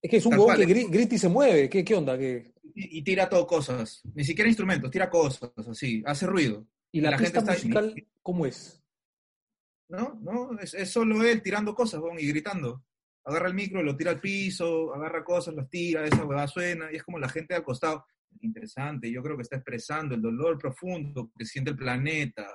Es 0.00 0.10
que 0.10 0.18
es 0.18 0.26
un 0.26 0.34
huevón 0.34 0.56
que 0.56 0.66
gri- 0.68 0.88
grita 0.90 1.14
y 1.16 1.18
se 1.18 1.28
mueve. 1.28 1.68
¿Qué, 1.68 1.84
qué 1.84 1.94
onda? 1.96 2.16
¿Qué? 2.16 2.52
Y, 2.74 2.98
y 2.98 3.02
tira 3.02 3.28
todo 3.28 3.46
cosas. 3.46 4.02
Ni 4.14 4.22
siquiera 4.22 4.48
instrumentos, 4.48 4.90
tira 4.90 5.10
cosas 5.10 5.50
así. 5.68 6.02
Hace 6.06 6.26
ruido. 6.26 6.64
¿Y 6.92 7.00
la, 7.00 7.10
La 7.10 7.18
gente 7.18 7.32
pista 7.32 7.52
está- 7.52 7.52
musical 7.66 8.06
cómo 8.22 8.46
es? 8.46 8.77
No, 9.88 10.18
no, 10.20 10.58
es, 10.60 10.74
es 10.74 10.90
solo 10.90 11.22
él 11.22 11.42
tirando 11.42 11.74
cosas, 11.74 12.00
y 12.18 12.28
gritando. 12.28 12.84
Agarra 13.24 13.48
el 13.48 13.54
micro, 13.54 13.82
lo 13.82 13.96
tira 13.96 14.12
al 14.12 14.20
piso, 14.20 14.94
agarra 14.94 15.24
cosas, 15.24 15.54
las 15.54 15.68
tira, 15.68 16.04
esa 16.04 16.24
huevada 16.24 16.46
suena, 16.46 16.92
y 16.92 16.96
es 16.96 17.02
como 17.02 17.18
la 17.18 17.28
gente 17.28 17.54
al 17.54 17.62
costado. 17.62 18.04
Interesante, 18.40 19.10
yo 19.10 19.22
creo 19.22 19.36
que 19.36 19.42
está 19.42 19.56
expresando 19.56 20.14
el 20.14 20.22
dolor 20.22 20.58
profundo 20.58 21.30
que 21.36 21.44
siente 21.44 21.70
el 21.70 21.76
planeta. 21.76 22.46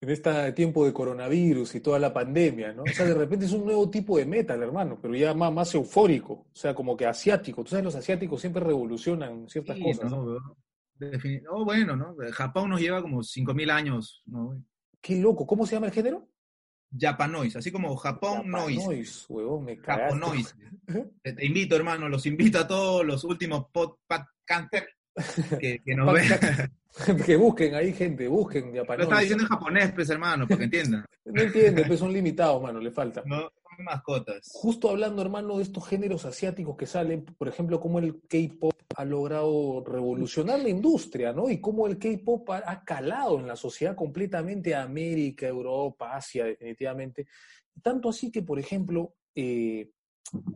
En 0.00 0.10
este 0.10 0.52
tiempo 0.52 0.84
de 0.84 0.92
coronavirus 0.92 1.76
y 1.76 1.80
toda 1.80 1.98
la 1.98 2.12
pandemia, 2.12 2.72
¿no? 2.72 2.82
O 2.82 2.88
sea, 2.88 3.06
de 3.06 3.14
repente 3.14 3.46
es 3.46 3.52
un 3.52 3.64
nuevo 3.64 3.88
tipo 3.88 4.18
de 4.18 4.26
metal, 4.26 4.60
hermano, 4.60 4.98
pero 5.00 5.14
ya 5.14 5.32
más, 5.32 5.52
más 5.52 5.72
eufórico. 5.74 6.32
O 6.32 6.54
sea, 6.56 6.74
como 6.74 6.96
que 6.96 7.06
asiático. 7.06 7.62
Tú 7.62 7.70
sabes, 7.70 7.84
los 7.84 7.94
asiáticos 7.94 8.40
siempre 8.40 8.64
revolucionan 8.64 9.48
ciertas 9.48 9.76
Sí, 9.76 9.82
cosas. 9.82 10.10
¿no, 10.10 10.56
oh, 11.50 11.64
bueno, 11.64 11.94
¿no? 11.94 12.16
Japón 12.32 12.70
nos 12.70 12.80
lleva 12.80 13.00
como 13.00 13.22
5.000 13.22 13.70
años, 13.70 14.22
¿no? 14.26 14.64
Qué 15.00 15.16
loco. 15.20 15.46
¿Cómo 15.46 15.66
se 15.66 15.76
llama 15.76 15.86
el 15.86 15.92
género? 15.92 16.28
Japanoise, 16.98 17.58
así 17.58 17.70
como 17.70 17.96
Japón 17.96 18.50
Noise. 18.50 18.80
Japanoise, 18.80 19.24
huevón, 19.28 19.64
me. 19.64 19.76
Te, 21.22 21.32
te 21.32 21.46
invito, 21.46 21.76
hermano, 21.76 22.08
los 22.08 22.26
invito 22.26 22.58
a 22.58 22.66
todos 22.66 23.04
los 23.04 23.24
últimos 23.24 23.66
podcaster 23.72 24.88
que, 25.58 25.80
que 25.84 25.94
nos 25.94 26.12
vean. 26.12 26.72
que 27.26 27.36
busquen 27.36 27.74
ahí, 27.74 27.92
gente, 27.92 28.28
busquen 28.28 28.74
Lo 28.74 28.82
estaba 28.82 29.20
diciendo 29.20 29.44
en 29.44 29.48
japonés, 29.48 29.92
pues, 29.92 30.10
hermano, 30.10 30.46
para 30.46 30.58
que 30.58 30.64
entiendan. 30.64 31.04
No 31.24 31.40
entienden, 31.40 31.86
pues 31.86 32.00
son 32.00 32.12
limitados, 32.12 32.60
mano, 32.60 32.80
le 32.80 32.90
falta. 32.90 33.22
No 33.24 33.42
son 33.42 33.84
mascotas. 33.84 34.50
Justo 34.52 34.90
hablando, 34.90 35.22
hermano, 35.22 35.58
de 35.58 35.62
estos 35.62 35.86
géneros 35.86 36.24
asiáticos 36.24 36.76
que 36.76 36.84
salen, 36.84 37.24
por 37.24 37.46
ejemplo, 37.46 37.78
cómo 37.78 38.00
el 38.00 38.20
K-pop 38.28 38.74
ha 38.96 39.04
logrado 39.04 39.84
revolucionar 39.86 40.58
la 40.58 40.68
industria, 40.68 41.32
¿no? 41.32 41.48
Y 41.48 41.60
cómo 41.60 41.86
el 41.86 41.96
K-pop 41.96 42.50
ha, 42.50 42.64
ha 42.66 42.84
calado 42.84 43.38
en 43.38 43.46
la 43.46 43.54
sociedad 43.54 43.94
completamente 43.94 44.74
a 44.74 44.82
América, 44.82 45.46
Europa, 45.46 46.16
Asia, 46.16 46.44
definitivamente. 46.44 47.28
Tanto 47.80 48.08
así 48.08 48.32
que, 48.32 48.42
por 48.42 48.58
ejemplo, 48.58 49.14
eh, 49.34 49.92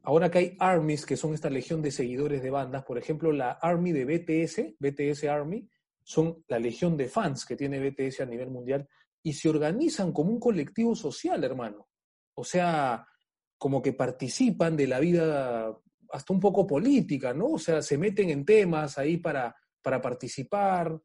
ahora 0.02 0.30
que 0.30 0.38
hay 0.38 0.56
armies, 0.58 1.06
que 1.06 1.16
son 1.16 1.34
esta 1.34 1.50
legión 1.50 1.82
de 1.82 1.90
seguidores 1.90 2.42
de 2.42 2.50
bandas, 2.50 2.84
por 2.84 2.98
ejemplo, 2.98 3.32
la 3.32 3.52
army 3.52 3.92
de 3.92 4.04
BTS, 4.04 4.74
BTS 4.78 5.24
Army, 5.24 5.68
son 6.06 6.44
la 6.46 6.60
legión 6.60 6.96
de 6.96 7.08
fans 7.08 7.44
que 7.44 7.56
tiene 7.56 7.80
BTS 7.80 8.20
a 8.20 8.26
nivel 8.26 8.48
mundial 8.48 8.88
y 9.24 9.32
se 9.32 9.48
organizan 9.48 10.12
como 10.12 10.30
un 10.30 10.38
colectivo 10.38 10.94
social, 10.94 11.42
hermano. 11.42 11.88
O 12.34 12.44
sea, 12.44 13.04
como 13.58 13.82
que 13.82 13.92
participan 13.92 14.76
de 14.76 14.86
la 14.86 15.00
vida 15.00 15.76
hasta 16.12 16.32
un 16.32 16.38
poco 16.38 16.64
política, 16.64 17.34
¿no? 17.34 17.46
O 17.46 17.58
sea, 17.58 17.82
se 17.82 17.98
meten 17.98 18.30
en 18.30 18.44
temas 18.44 18.98
ahí 18.98 19.16
para, 19.16 19.56
para 19.82 20.00
participar, 20.00 20.96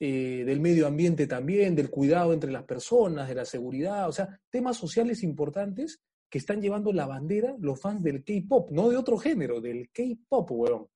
eh, 0.00 0.42
del 0.44 0.58
medio 0.58 0.88
ambiente 0.88 1.28
también, 1.28 1.76
del 1.76 1.88
cuidado 1.88 2.32
entre 2.32 2.50
las 2.50 2.64
personas, 2.64 3.28
de 3.28 3.36
la 3.36 3.44
seguridad, 3.44 4.08
o 4.08 4.12
sea, 4.12 4.40
temas 4.50 4.76
sociales 4.76 5.22
importantes 5.22 6.02
que 6.28 6.38
están 6.38 6.60
llevando 6.60 6.92
la 6.92 7.06
bandera 7.06 7.54
los 7.60 7.80
fans 7.80 8.02
del 8.02 8.24
K-pop, 8.24 8.72
no 8.72 8.90
de 8.90 8.96
otro 8.96 9.18
género, 9.18 9.60
del 9.60 9.88
K-pop, 9.92 10.50
weón. 10.50 10.88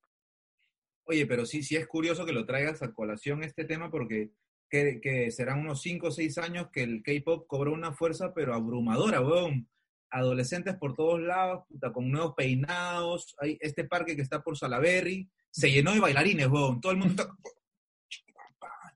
Oye, 1.07 1.27
pero 1.27 1.47
sí, 1.47 1.63
sí 1.63 1.77
es 1.77 1.87
curioso 1.87 2.27
que 2.27 2.33
lo 2.33 2.45
traigas 2.45 2.83
a 2.83 2.93
colación 2.93 3.45
este 3.45 3.65
tema 3.65 3.91
porque 3.91 4.33
que, 4.69 5.01
que 5.01 5.31
serán 5.31 5.61
unos 5.61 5.81
5 5.83 6.09
o 6.09 6.11
6 6.11 6.39
años 6.39 6.69
que 6.73 6.83
el 6.83 7.03
K-pop 7.03 7.47
cobró 7.47 7.73
una 7.73 7.93
fuerza 7.93 8.35
pero 8.35 8.55
abrumadora, 8.55 9.21
weón. 9.21 9.69
Adolescentes 10.11 10.77
por 10.77 10.95
todos 10.95 11.21
lados, 11.21 11.65
puta, 11.69 11.93
con 11.93 12.11
nuevos 12.11 12.35
peinados. 12.35 13.37
Hay 13.39 13.57
este 13.61 13.85
parque 13.85 14.17
que 14.17 14.23
está 14.23 14.43
por 14.43 14.57
Salaberry, 14.57 15.29
se 15.51 15.71
llenó 15.71 15.93
de 15.93 16.01
bailarines, 16.01 16.49
weón. 16.49 16.81
Todo 16.81 16.93
el 16.93 16.99
mundo 16.99 17.23
está... 17.23 17.37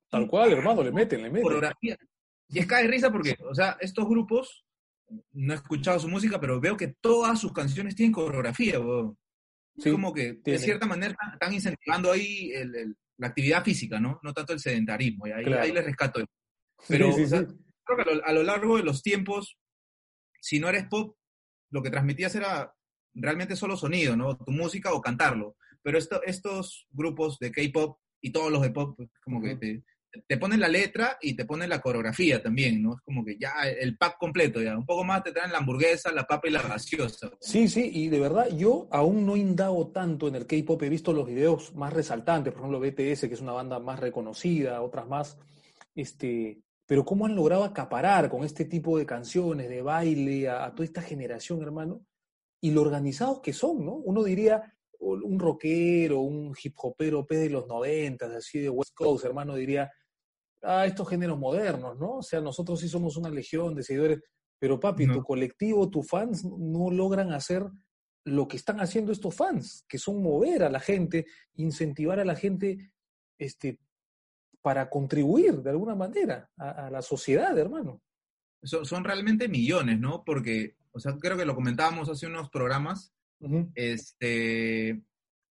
Tal 0.08 0.26
cual, 0.26 0.52
hermano, 0.52 0.82
le 0.82 0.90
meten, 0.90 1.22
le 1.22 1.28
meten. 1.28 1.44
coreografía. 1.44 1.96
Y 2.48 2.58
es 2.58 2.66
cae 2.66 2.82
de 2.82 2.90
risa 2.90 3.12
porque, 3.12 3.36
o 3.48 3.54
sea, 3.54 3.76
estos 3.80 4.08
grupos, 4.08 4.66
no 5.32 5.52
he 5.52 5.56
escuchado 5.56 6.00
su 6.00 6.08
música, 6.08 6.40
pero 6.40 6.60
veo 6.60 6.76
que 6.76 6.88
todas 6.88 7.38
sus 7.38 7.52
canciones 7.52 7.94
tienen 7.94 8.12
coreografía, 8.12 8.80
weón. 8.80 9.16
Es 9.88 9.92
como 9.92 10.12
que, 10.12 10.34
de 10.44 10.58
cierta 10.58 10.86
manera, 10.86 11.14
están- 11.32 11.52
incentivando 11.54 12.12
ahí 12.12 12.50
el- 12.52 12.74
el- 12.74 12.96
la 13.18 13.28
actividad 13.28 13.64
física, 13.64 14.00
¿no? 14.00 14.18
No 14.22 14.32
tanto 14.32 14.52
el 14.52 14.60
sedentarismo, 14.60 15.26
y 15.26 15.32
ahí, 15.32 15.44
Claro. 15.44 15.62
ahí 15.62 15.72
les 15.72 15.84
rescato. 15.84 16.24
Pero, 16.88 17.12
Sí, 17.12 17.18
sí, 17.18 17.22
o 17.24 17.28
sea, 17.28 17.40
sí. 17.40 17.56
creo 17.84 17.96
que 18.04 18.20
a 18.24 18.32
lo, 18.32 18.42
largo 18.42 18.76
de 18.78 18.82
los 18.82 19.02
tiempos, 19.02 19.58
si 20.40 20.58
no 20.58 20.68
eres 20.68 20.86
pop, 20.86 21.16
lo 21.70 21.82
que 21.82 21.90
transmitías 21.90 22.34
era 22.34 22.74
realmente 23.14 23.56
solo 23.56 23.76
sonido, 23.76 24.16
¿no? 24.16 24.36
Tu 24.38 24.50
música 24.52 24.92
o 24.92 25.00
cantarlo. 25.00 25.56
Pero 25.82 25.98
esto, 25.98 26.22
estos 26.24 26.86
grupos 26.90 27.38
de 27.38 27.50
K-pop 27.52 27.98
y 28.22 28.30
todos 28.32 28.50
los 28.50 28.62
de 28.62 28.70
pop, 28.70 28.94
pues, 28.96 29.08
como 29.22 29.42
que 29.42 29.56
te, 29.56 29.82
te 30.26 30.36
ponen 30.36 30.60
la 30.60 30.68
letra 30.68 31.18
y 31.20 31.34
te 31.34 31.44
ponen 31.44 31.70
la 31.70 31.80
coreografía 31.80 32.42
también, 32.42 32.82
¿no? 32.82 32.94
Es 32.94 33.00
como 33.02 33.24
que 33.24 33.36
ya 33.38 33.52
el 33.62 33.96
pack 33.96 34.18
completo, 34.18 34.60
ya. 34.60 34.76
Un 34.76 34.86
poco 34.86 35.04
más 35.04 35.22
te 35.22 35.32
traen 35.32 35.52
la 35.52 35.58
hamburguesa, 35.58 36.12
la 36.12 36.26
papa 36.26 36.48
y 36.48 36.50
la 36.50 36.62
gaseosa. 36.62 37.30
Sí, 37.40 37.68
sí, 37.68 37.90
y 37.92 38.08
de 38.08 38.18
verdad 38.18 38.48
yo 38.56 38.88
aún 38.90 39.24
no 39.24 39.36
indago 39.36 39.88
tanto 39.88 40.28
en 40.28 40.34
el 40.34 40.46
K-pop. 40.46 40.82
He 40.82 40.88
visto 40.88 41.12
los 41.12 41.26
videos 41.26 41.74
más 41.74 41.92
resaltantes, 41.92 42.52
por 42.52 42.62
ejemplo 42.62 42.80
BTS, 42.80 43.28
que 43.28 43.34
es 43.34 43.40
una 43.40 43.52
banda 43.52 43.78
más 43.78 44.00
reconocida, 44.00 44.82
otras 44.82 45.06
más. 45.06 45.38
Este, 45.94 46.60
pero 46.86 47.04
cómo 47.04 47.26
han 47.26 47.36
logrado 47.36 47.62
acaparar 47.62 48.28
con 48.28 48.42
este 48.42 48.64
tipo 48.64 48.98
de 48.98 49.06
canciones, 49.06 49.68
de 49.68 49.82
baile, 49.82 50.48
a, 50.48 50.72
toda 50.74 50.84
esta 50.84 51.02
generación, 51.02 51.62
hermano, 51.62 52.04
y 52.60 52.72
lo 52.72 52.82
organizados 52.82 53.40
que 53.40 53.52
son, 53.52 53.84
¿no? 53.84 53.94
Uno 53.94 54.24
diría, 54.24 54.74
un 54.98 55.38
rockero, 55.38 56.20
un 56.20 56.54
hip 56.62 56.74
hopero 56.76 57.26
de 57.28 57.48
los 57.48 57.66
noventas, 57.66 58.30
así 58.32 58.58
de 58.58 58.68
West 58.68 58.92
Coast, 58.94 59.24
hermano, 59.24 59.54
diría, 59.54 59.90
a 60.62 60.86
estos 60.86 61.08
géneros 61.08 61.38
modernos, 61.38 61.98
¿no? 61.98 62.18
O 62.18 62.22
sea, 62.22 62.40
nosotros 62.40 62.80
sí 62.80 62.88
somos 62.88 63.16
una 63.16 63.30
legión 63.30 63.74
de 63.74 63.82
seguidores, 63.82 64.20
pero 64.58 64.78
papi, 64.78 65.06
tu 65.06 65.22
colectivo, 65.22 65.88
tus 65.88 66.06
fans 66.06 66.44
no 66.44 66.90
logran 66.90 67.32
hacer 67.32 67.64
lo 68.24 68.46
que 68.46 68.56
están 68.56 68.80
haciendo 68.80 69.12
estos 69.12 69.34
fans, 69.34 69.84
que 69.88 69.98
son 69.98 70.22
mover 70.22 70.62
a 70.62 70.70
la 70.70 70.80
gente, 70.80 71.26
incentivar 71.54 72.20
a 72.20 72.24
la 72.24 72.36
gente 72.36 72.92
este, 73.38 73.80
para 74.60 74.90
contribuir 74.90 75.62
de 75.62 75.70
alguna 75.70 75.94
manera 75.94 76.50
a, 76.58 76.90
la 76.90 77.00
sociedad, 77.00 77.56
hermano. 77.58 78.02
Son, 78.62 79.04
realmente 79.04 79.48
millones, 79.48 79.98
¿no? 79.98 80.22
Porque, 80.24 80.76
o 80.92 81.00
sea, 81.00 81.16
creo 81.18 81.38
que 81.38 81.46
lo 81.46 81.54
comentábamos 81.54 82.10
hace 82.10 82.26
unos 82.26 82.50
programas, 82.50 83.14
este, 83.74 85.02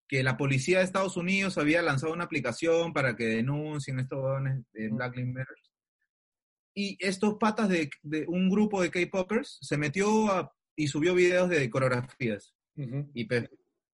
que 0.09 0.23
la 0.23 0.37
policía 0.37 0.79
de 0.79 0.85
Estados 0.85 1.15
Unidos 1.17 1.59
había 1.59 1.83
lanzado 1.83 2.11
una 2.11 2.23
aplicación 2.23 2.93
para 2.93 3.15
que 3.15 3.25
denuncien 3.25 3.99
estos 3.99 4.43
de 4.73 4.89
Black 4.89 5.15
Lives 5.15 5.33
Matter. 5.33 5.55
Y 6.75 6.97
estos 6.99 7.35
patas 7.39 7.69
de, 7.69 7.89
un 8.27 8.49
grupo 8.49 8.81
de 8.81 8.89
K-Poppers 8.89 9.59
se 9.61 9.77
metió 9.77 10.51
y 10.75 10.87
subió 10.87 11.13
videos 11.13 11.47
de 11.49 11.69
coreografías. 11.69 12.55
Y 13.13 13.25
pues, 13.25 13.49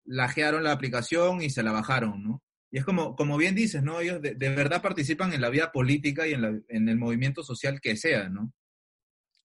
lajearon 0.05 0.63
la 0.63 0.71
aplicación 0.73 1.41
y 1.41 1.49
se 1.49 1.63
la 1.63 1.71
bajaron, 1.71 2.21
¿no? 2.23 2.43
Y 2.69 2.77
es 2.77 2.85
como, 2.85 3.15
como 3.15 3.37
bien 3.37 3.55
dices, 3.55 3.81
¿no? 3.81 3.99
Ellos 3.99 4.21
de, 4.21 4.35
verdad 4.49 4.81
participan 4.81 5.33
en 5.33 5.41
la 5.41 5.49
vida 5.49 5.71
política 5.71 6.27
y 6.27 6.33
en, 6.33 6.63
en 6.67 6.89
el 6.89 6.97
movimiento 6.97 7.41
social 7.43 7.79
que 7.81 7.95
sea, 7.95 8.29
¿no? 8.29 8.53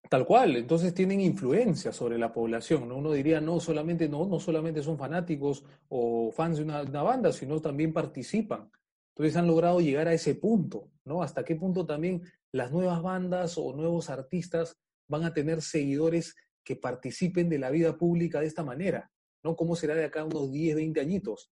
Tal 0.09 0.25
cual, 0.25 0.57
entonces 0.57 0.95
tienen 0.95 1.21
influencia 1.21 1.93
sobre 1.93 2.17
la 2.17 2.33
población, 2.33 2.89
¿no? 2.89 2.97
Uno 2.97 3.13
diría, 3.13 3.43
no 3.43 3.61
solamente, 3.61 4.09
no, 4.09 4.27
no 4.27 4.41
solamente 4.41 4.83
son 4.83 4.97
fanáticos 4.97 5.65
o 5.91 6.33
fans 6.33 6.57
de 6.57 6.65
una, 6.65 6.83
banda, 7.03 7.31
sino 7.31 7.61
también 7.61 7.93
participan. 7.93 8.71
Entonces 9.15 9.37
han 9.37 9.47
logrado 9.47 9.81
llegar 9.81 10.09
a 10.09 10.15
ese 10.15 10.35
punto, 10.35 10.91
¿no? 11.05 11.23
Hasta 11.23 11.45
qué 11.45 11.57
punto 11.57 11.85
también 11.85 12.23
las 12.53 12.73
nuevas 12.73 13.03
bandas 13.03 13.59
o 13.59 13.75
nuevos 13.75 14.09
artistas 14.09 14.79
van 15.09 15.25
a 15.25 15.35
tener 15.35 15.61
seguidores 15.61 16.37
que 16.65 16.77
participen 16.77 17.51
de 17.51 17.59
la 17.59 17.71
vida 17.71 17.99
pública 17.99 18.41
de 18.41 18.47
esta 18.47 18.65
manera, 18.65 19.11
¿no? 19.43 19.57
¿Cómo 19.57 19.77
será 19.77 19.95
de 19.95 20.05
acá 20.05 20.25
unos 20.25 20.51
10, 20.51 20.77
20 20.77 21.01
añitos? 21.01 21.51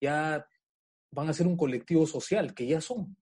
Ya 0.00 0.44
van 1.12 1.28
a 1.28 1.34
ser 1.34 1.46
un 1.46 1.56
colectivo 1.56 2.04
social, 2.06 2.52
que 2.52 2.66
ya 2.66 2.80
son. 2.80 3.16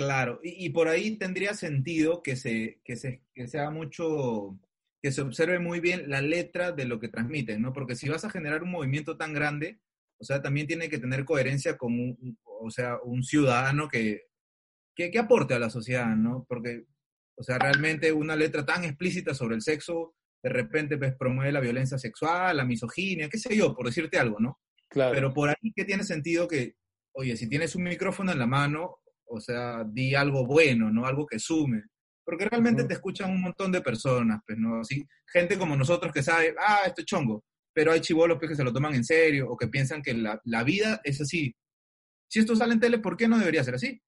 Claro, 0.00 0.40
y, 0.42 0.70
por 0.70 0.88
ahí 0.88 1.18
tendría 1.18 1.52
sentido 1.52 2.22
que 2.22 2.34
se, 2.34 2.80
que, 2.84 2.96
se, 2.96 3.22
que 3.34 3.46
sea 3.46 3.68
mucho, 3.68 4.58
que 5.02 5.12
se 5.12 5.20
observe 5.20 5.58
muy 5.58 5.80
bien 5.80 6.08
la 6.08 6.22
letra 6.22 6.72
de 6.72 6.86
lo 6.86 6.98
que 6.98 7.08
transmiten, 7.08 7.60
¿no? 7.60 7.74
Porque 7.74 7.94
si 7.94 8.08
vas 8.08 8.24
a 8.24 8.30
generar 8.30 8.62
un 8.62 8.70
movimiento 8.70 9.18
tan 9.18 9.34
grande, 9.34 9.78
o 10.18 10.24
sea, 10.24 10.40
también 10.40 10.66
tiene 10.66 10.88
que 10.88 10.98
tener 10.98 11.26
coherencia 11.26 11.76
con 11.76 11.92
un, 11.92 12.38
o 12.44 12.70
sea, 12.70 12.96
un 13.02 13.22
ciudadano 13.22 13.88
que, 13.88 14.22
que, 14.94 15.18
aporte 15.18 15.52
a 15.52 15.58
la 15.58 15.68
sociedad, 15.68 16.16
¿no? 16.16 16.46
Porque, 16.48 16.86
o 17.36 17.42
sea, 17.42 17.58
realmente 17.58 18.10
una 18.10 18.36
letra 18.36 18.64
tan 18.64 18.84
explícita 18.84 19.34
sobre 19.34 19.56
el 19.56 19.60
sexo, 19.62 20.14
de 20.42 20.48
repente 20.48 20.96
pues, 20.96 21.14
promueve 21.14 21.52
la 21.52 21.60
violencia 21.60 21.98
sexual, 21.98 22.56
la 22.56 22.64
misoginia, 22.64 23.28
qué 23.28 23.36
sé 23.36 23.54
yo, 23.54 23.74
por 23.74 23.84
decirte 23.84 24.18
algo, 24.18 24.40
¿no? 24.40 24.60
Claro. 24.88 25.12
Pero 25.14 25.34
por 25.34 25.50
ahí 25.50 25.72
que 25.76 25.84
tiene 25.84 26.04
sentido 26.04 26.48
que, 26.48 26.76
oye, 27.12 27.36
si 27.36 27.50
tienes 27.50 27.74
un 27.74 27.82
micrófono 27.82 28.32
en 28.32 28.38
la 28.38 28.46
mano, 28.46 28.99
o 29.30 29.40
sea, 29.40 29.84
di 29.84 30.14
algo 30.14 30.44
bueno, 30.44 30.90
¿no? 30.90 31.06
Algo 31.06 31.26
que 31.26 31.38
sume. 31.38 31.84
Porque 32.24 32.44
realmente 32.44 32.84
te 32.84 32.94
escuchan 32.94 33.30
un 33.30 33.40
montón 33.40 33.72
de 33.72 33.80
personas, 33.80 34.40
pues, 34.46 34.58
¿no? 34.58 34.80
Así, 34.80 35.06
gente 35.26 35.58
como 35.58 35.76
nosotros 35.76 36.12
que 36.12 36.22
sabe, 36.22 36.54
ah, 36.58 36.80
esto 36.86 37.00
es 37.00 37.06
chongo, 37.06 37.44
pero 37.72 37.92
hay 37.92 38.00
chivolos 38.00 38.38
pues, 38.38 38.50
que 38.50 38.56
se 38.56 38.64
lo 38.64 38.72
toman 38.72 38.94
en 38.94 39.04
serio 39.04 39.48
o 39.50 39.56
que 39.56 39.68
piensan 39.68 40.02
que 40.02 40.14
la, 40.14 40.40
la 40.44 40.64
vida 40.64 41.00
es 41.04 41.20
así. 41.20 41.54
Si 42.28 42.40
esto 42.40 42.54
sale 42.54 42.74
en 42.74 42.80
tele, 42.80 42.98
¿por 42.98 43.16
qué 43.16 43.26
no 43.26 43.38
debería 43.38 43.64
ser 43.64 43.74
así? 43.74 44.00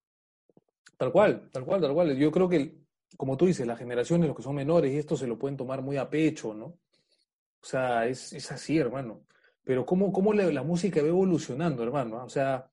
Tal 0.96 1.10
cual, 1.10 1.48
tal 1.50 1.64
cual, 1.64 1.80
tal 1.80 1.92
cual. 1.94 2.16
Yo 2.16 2.30
creo 2.30 2.48
que, 2.48 2.76
como 3.16 3.36
tú 3.36 3.46
dices, 3.46 3.66
las 3.66 3.78
generaciones, 3.78 4.28
los 4.28 4.36
que 4.36 4.42
son 4.42 4.54
menores, 4.54 4.92
y 4.92 4.98
esto 4.98 5.16
se 5.16 5.26
lo 5.26 5.38
pueden 5.38 5.56
tomar 5.56 5.82
muy 5.82 5.96
a 5.96 6.08
pecho, 6.08 6.54
¿no? 6.54 6.66
O 6.66 7.64
sea, 7.64 8.06
es, 8.06 8.32
es 8.32 8.52
así, 8.52 8.78
hermano. 8.78 9.24
Pero 9.64 9.86
cómo, 9.86 10.12
cómo 10.12 10.32
la 10.32 10.62
música 10.62 11.02
va 11.02 11.08
evolucionando, 11.08 11.82
hermano. 11.82 12.24
O 12.24 12.28
sea, 12.28 12.71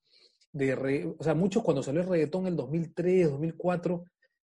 de 0.51 1.15
o 1.17 1.23
sea, 1.23 1.35
muchos 1.35 1.63
cuando 1.63 1.83
salió 1.83 2.01
el 2.01 2.07
reggaetón 2.07 2.41
en 2.41 2.47
el 2.47 2.55
2003, 2.55 3.29
2004, 3.31 4.03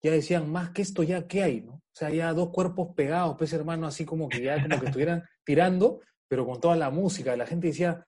ya 0.03 0.11
decían, 0.11 0.51
más 0.51 0.71
que 0.71 0.83
esto 0.83 1.03
ya, 1.03 1.27
¿qué 1.27 1.43
hay? 1.43 1.61
¿no? 1.61 1.75
O 1.75 1.95
sea, 1.95 2.11
ya 2.11 2.33
dos 2.33 2.51
cuerpos 2.51 2.95
pegados, 2.95 3.37
pues 3.37 3.53
hermano, 3.53 3.87
así 3.87 4.05
como 4.05 4.29
que 4.29 4.43
ya 4.43 4.61
como 4.63 4.81
que 4.81 4.87
estuvieran 4.87 5.23
tirando, 5.45 6.01
pero 6.27 6.47
con 6.47 6.61
toda 6.61 6.77
la 6.77 6.91
música. 6.91 7.37
La 7.37 7.47
gente 7.47 7.69
decía, 7.69 8.05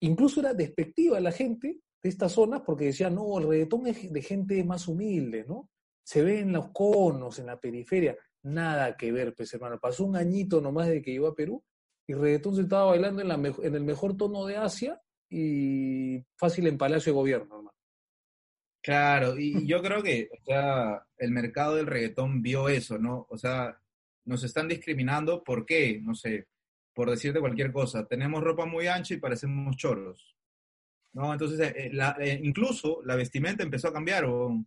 incluso 0.00 0.40
era 0.40 0.52
despectiva 0.52 1.20
la 1.20 1.32
gente 1.32 1.78
de 2.02 2.08
estas 2.08 2.32
zonas 2.32 2.62
porque 2.66 2.86
decía, 2.86 3.08
no, 3.10 3.38
el 3.38 3.48
reggaetón 3.48 3.86
es 3.86 4.12
de 4.12 4.22
gente 4.22 4.62
más 4.64 4.88
humilde, 4.88 5.44
¿no? 5.46 5.70
Se 6.02 6.22
ve 6.22 6.40
en 6.40 6.52
los 6.52 6.70
conos, 6.72 7.38
en 7.38 7.46
la 7.46 7.60
periferia. 7.60 8.16
Nada 8.42 8.96
que 8.96 9.12
ver, 9.12 9.34
pues 9.34 9.52
hermano. 9.54 9.78
Pasó 9.78 10.04
un 10.04 10.16
añito 10.16 10.60
nomás 10.60 10.88
de 10.88 11.00
que 11.00 11.12
iba 11.12 11.28
a 11.28 11.34
Perú 11.34 11.62
y 12.06 12.14
reggaetón 12.14 12.56
se 12.56 12.62
estaba 12.62 12.86
bailando 12.86 13.22
en, 13.22 13.28
la 13.28 13.34
en 13.34 13.74
el 13.74 13.84
mejor 13.84 14.16
tono 14.16 14.44
de 14.46 14.56
Asia 14.56 15.00
y 15.30 16.22
fácil 16.36 16.66
en 16.66 16.76
Palacio 16.76 17.12
de 17.12 17.18
Gobierno, 17.18 17.56
hermano. 17.56 17.74
Claro, 18.82 19.38
y 19.38 19.52
yo 19.66 19.80
creo 19.80 20.02
que, 20.02 20.28
o 20.32 20.44
sea, 20.44 21.06
el 21.16 21.30
mercado 21.30 21.76
del 21.76 21.86
reggaetón 21.86 22.42
vio 22.42 22.68
eso, 22.68 22.98
¿no? 22.98 23.26
O 23.30 23.38
sea, 23.38 23.80
nos 24.24 24.42
están 24.42 24.68
discriminando, 24.68 25.42
¿por 25.42 25.64
qué? 25.64 26.00
No 26.02 26.14
sé, 26.14 26.48
por 26.92 27.10
decirte 27.10 27.40
cualquier 27.40 27.72
cosa. 27.72 28.06
Tenemos 28.06 28.42
ropa 28.42 28.66
muy 28.66 28.88
ancha 28.88 29.14
y 29.14 29.18
parecemos 29.18 29.76
choros, 29.76 30.36
¿no? 31.12 31.32
Entonces, 31.32 31.60
eh, 31.60 31.92
eh, 32.20 32.40
incluso 32.42 33.00
la 33.04 33.16
vestimenta 33.16 33.62
empezó 33.62 33.88
a 33.88 33.92
cambiar, 33.92 34.24
o, 34.24 34.64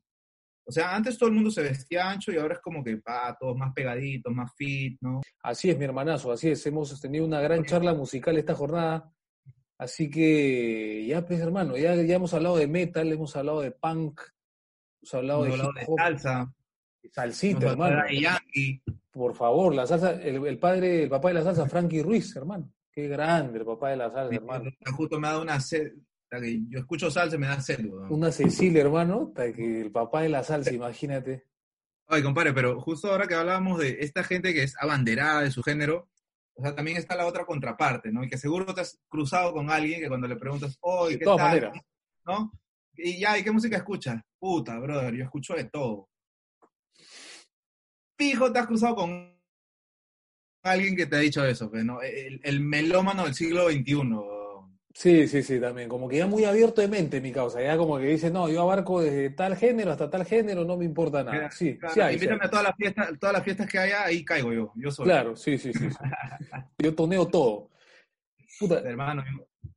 o 0.66 0.72
sea, 0.72 0.96
antes 0.96 1.18
todo 1.18 1.30
el 1.30 1.36
mundo 1.36 1.52
se 1.52 1.64
vestía 1.64 2.10
ancho 2.10 2.32
y 2.32 2.38
ahora 2.38 2.56
es 2.56 2.62
como 2.62 2.84
que, 2.84 2.96
va 2.96 3.36
todos 3.38 3.58
más 3.58 3.74
pegaditos, 3.74 4.34
más 4.34 4.52
fit, 4.56 4.98
¿no? 5.02 5.22
Así 5.42 5.70
es, 5.70 5.78
mi 5.78 5.86
hermanazo, 5.86 6.32
así 6.32 6.52
es. 6.52 6.66
Hemos 6.66 7.00
tenido 7.02 7.26
una 7.26 7.42
gran 7.42 7.66
charla 7.66 7.94
musical 7.94 8.38
esta 8.38 8.56
jornada 8.56 9.14
Así 9.78 10.10
que 10.10 11.06
ya, 11.06 11.26
pues 11.26 11.40
hermano, 11.40 11.76
ya, 11.78 11.96
ya 11.96 12.16
hemos 12.16 12.34
hablado 12.34 12.58
de 12.58 12.68
metal, 12.68 13.12
hemos 13.12 13.36
hablado 13.36 13.62
de 13.62 13.72
punk, 13.72 14.22
hemos 15.02 15.14
hablado, 15.14 15.44
de, 15.44 15.86
salsa. 15.98 16.54
Salsita, 17.12 17.72
hermano. 17.72 18.04
Por 19.12 19.36
favor, 19.36 19.76
la 19.76 19.86
salsa, 19.86 20.12
el, 20.22 20.58
padre, 20.58 21.04
el 21.04 21.10
papá 21.10 21.28
de 21.30 21.34
la 21.36 21.44
salsa, 21.44 21.68
Frankie 21.68 22.02
Ruiz, 22.02 22.36
hermano. 22.36 22.72
Qué 22.92 23.08
grande 23.08 23.60
el 23.60 23.66
papá 23.66 23.90
de 23.90 23.98
la 23.98 24.12
salsa, 24.12 24.36
hermano. 24.36 24.72
Justo 24.96 25.20
me 25.20 25.28
ha 25.28 25.32
dado 25.32 25.44
una 25.44 25.60
sed, 25.60 25.94
yo 26.70 26.80
escucho 26.80 27.12
salsa 27.12 27.36
y 27.36 27.40
me 27.40 27.48
da 27.48 27.62
sed. 27.62 27.86
Una 28.10 28.32
Cecilia, 28.32 28.82
hermano, 28.82 29.34
que 29.34 29.82
el 29.82 29.92
papá 29.92 30.22
de 30.22 30.30
la 30.30 30.44
salsa, 30.44 30.72
imagínate. 30.72 31.46
Ay, 32.08 32.22
compadre, 32.22 32.54
pero 32.54 32.80
justo 32.82 33.10
ahora 33.10 33.28
que 33.28 33.36
hablábamos 33.36 33.80
de 33.80 33.98
esta 34.02 34.24
gente 34.24 34.54
que 34.54 34.64
es 34.64 34.76
abanderada 34.80 35.42
de 35.42 35.52
su 35.52 35.64
género, 35.64 36.10
o 36.56 36.62
sea, 36.62 36.76
también 36.76 36.98
está 36.98 37.16
la 37.16 37.26
otra 37.26 37.46
contraparte, 37.46 38.12
¿no? 38.12 38.24
Y 38.24 38.30
que 38.30 38.38
seguro 38.38 38.74
te 38.74 38.82
has 38.82 39.00
cruzado 39.08 39.54
con 39.54 39.70
alguien 39.70 40.02
que 40.02 40.08
cuando 40.08 40.28
le 40.28 40.36
preguntas, 40.36 40.78
oye, 40.82 41.18
¿qué 41.18 41.26
tal? 41.26 41.72
¿No? 42.26 42.52
Y 42.96 43.20
ya, 43.20 43.38
¿y 43.38 43.44
qué 43.44 43.52
música 43.52 43.78
escuchas? 43.78 44.22
Puta, 44.40 44.78
brother, 44.80 45.16
yo 45.16 45.24
escucho 45.24 45.56
de 45.56 45.66
todo. 45.66 46.10
Fijo, 48.18 48.52
te 48.52 48.60
has 48.60 48.68
cruzado 48.68 48.96
con 48.96 49.34
alguien 50.64 50.96
que 50.96 51.08
te 51.08 51.16
ha 51.16 51.20
dicho 51.20 51.44
eso, 51.44 51.70
pues, 51.70 51.84
¿no? 51.84 52.02
El, 52.02 52.40
el 52.44 52.60
melómano 52.62 53.26
del 53.26 53.34
siglo 53.34 53.70
XXI, 53.70 53.94
Sí, 54.94 55.28
sí, 55.28 55.42
sí, 55.42 55.60
también. 55.60 55.90
Como 55.90 56.08
que 56.08 56.18
ya 56.18 56.28
muy 56.28 56.46
abierto 56.46 56.80
de 56.80 56.88
mente 56.88 57.20
mi 57.20 57.32
causa. 57.32 57.62
Ya 57.62 57.76
como 57.78 57.98
que 57.98 58.06
dice, 58.06 58.30
no, 58.30 58.48
yo 58.48 58.62
abarco 58.62 59.02
desde 59.02 59.32
tal 59.32 59.56
género 59.56 59.92
hasta 59.92 60.10
tal 60.10 60.24
género, 60.24 60.64
no 60.64 60.78
me 60.78 60.86
importa 60.86 61.24
nada. 61.24 61.50
Sí, 61.50 61.78
sí 61.94 62.00
Invítame 62.00 62.46
a 62.46 62.50
todas 62.50 62.66
las 62.66 62.76
fiestas, 62.76 63.10
todas 63.20 63.34
las 63.34 63.44
fiestas 63.44 63.68
que 63.68 63.80
haya, 63.80 64.04
ahí 64.04 64.24
caigo 64.24 64.54
yo. 64.54 64.72
Yo 64.76 64.92
soy. 64.92 65.06
Claro, 65.06 65.36
sí, 65.36 65.58
sí, 65.58 65.74
sí. 65.74 65.88
yo 66.78 66.94
toneo 66.94 67.28
todo. 67.28 67.72
Puta. 68.60 68.80
Hermano, 68.80 69.24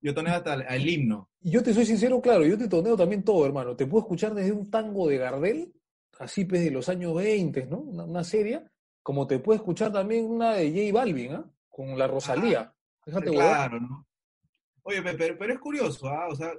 yo, 0.02 0.14
toneo 0.14 0.34
hasta 0.34 0.54
el, 0.54 0.88
himno. 0.88 1.30
Yo 1.40 1.62
te 1.62 1.72
soy 1.72 1.86
sincero, 1.86 2.20
claro, 2.20 2.44
yo 2.44 2.58
te 2.58 2.68
toneo 2.68 2.94
también 2.94 3.24
todo, 3.24 3.46
hermano. 3.46 3.74
Te 3.74 3.86
puedo 3.86 4.04
escuchar 4.04 4.34
desde 4.34 4.52
un 4.52 4.70
tango 4.70 5.08
de 5.08 5.16
Gardel 5.16 5.72
así 6.18 6.44
pues 6.44 6.62
de 6.62 6.70
los 6.70 6.88
años 6.88 7.14
20, 7.14 7.66
¿no? 7.66 7.78
Una, 7.78 8.04
una 8.04 8.24
serie, 8.24 8.64
como 9.02 9.26
te 9.26 9.38
puede 9.38 9.58
escuchar 9.58 9.92
también 9.92 10.26
una 10.26 10.54
de 10.54 10.70
J 10.70 10.98
Balvin, 10.98 11.32
¿ah? 11.32 11.50
Con 11.70 11.98
la 11.98 12.06
Rosalía. 12.06 12.72
Déjate 13.04 13.30
claro, 13.30 13.80
¿no? 13.80 14.06
Oye, 14.88 15.02
pero, 15.02 15.36
pero 15.36 15.52
es 15.52 15.58
curioso, 15.58 16.08
¿ah? 16.08 16.28
O 16.28 16.36
sea, 16.36 16.52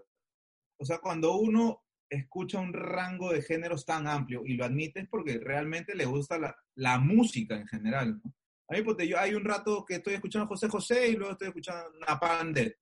o 0.80 0.86
sea, 0.86 1.00
cuando 1.00 1.38
uno 1.38 1.84
escucha 2.10 2.60
un 2.60 2.74
rango 2.74 3.32
de 3.32 3.42
géneros 3.42 3.86
tan 3.86 4.06
amplio 4.06 4.44
y 4.46 4.56
lo 4.56 4.66
admite 4.66 5.02
es 5.02 5.08
porque 5.08 5.40
realmente 5.40 5.96
le 5.96 6.06
gusta 6.06 6.38
la, 6.38 6.56
la 6.76 7.00
música 7.00 7.56
en 7.56 7.68
general, 7.68 8.20
¿no? 8.22 8.34
A 8.70 8.74
mí, 8.74 8.82
pues, 8.82 8.98
yo 9.08 9.18
hay 9.18 9.34
un 9.34 9.46
rato 9.46 9.86
que 9.86 9.96
estoy 9.96 10.16
escuchando 10.16 10.44
a 10.44 10.48
José 10.50 10.68
José 10.68 11.08
y 11.08 11.16
luego 11.16 11.32
estoy 11.32 11.48
escuchando 11.48 11.90
Napalm 12.06 12.52
Dead. 12.52 12.74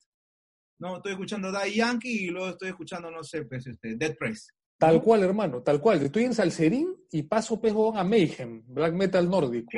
No, 0.80 0.98
estoy 0.98 1.12
escuchando 1.12 1.52
Daddy 1.52 1.76
Yankee 1.76 2.26
y 2.26 2.30
luego 2.30 2.50
estoy 2.50 2.70
escuchando, 2.70 3.12
no 3.12 3.24
sé, 3.24 3.44
pues, 3.46 3.68
este, 3.68 3.96
Dead 3.96 4.18
Press. 4.18 4.52
Tal 4.80 5.00
cual, 5.00 5.22
hermano, 5.22 5.62
tal 5.62 5.80
cual. 5.80 6.02
Estoy 6.02 6.24
en 6.24 6.34
Salserín 6.34 6.96
y 7.12 7.22
paso 7.22 7.62
pejo 7.62 7.96
a 7.96 8.04
Mayhem, 8.04 8.64
black 8.66 8.94
metal 8.94 9.30
nórdico. 9.30 9.70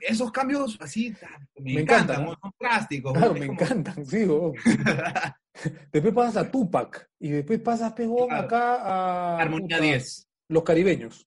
Esos 0.00 0.30
cambios 0.30 0.78
así 0.80 1.14
me, 1.58 1.80
encantan, 1.80 2.26
son 2.26 2.52
plásticos. 2.56 3.12
Claro, 3.12 3.34
me 3.34 3.46
encantan, 3.46 4.06
sí. 4.06 4.26
después 5.92 6.14
pasas 6.14 6.36
a 6.36 6.50
Tupac 6.50 7.10
y 7.18 7.30
después 7.30 7.60
pasas 7.60 7.92
pejo 7.92 8.30
acá 8.30 8.76
a 8.76 9.38
Armonía 9.40 9.80
10. 9.80 10.28
Los 10.48 10.62
caribeños. 10.62 11.26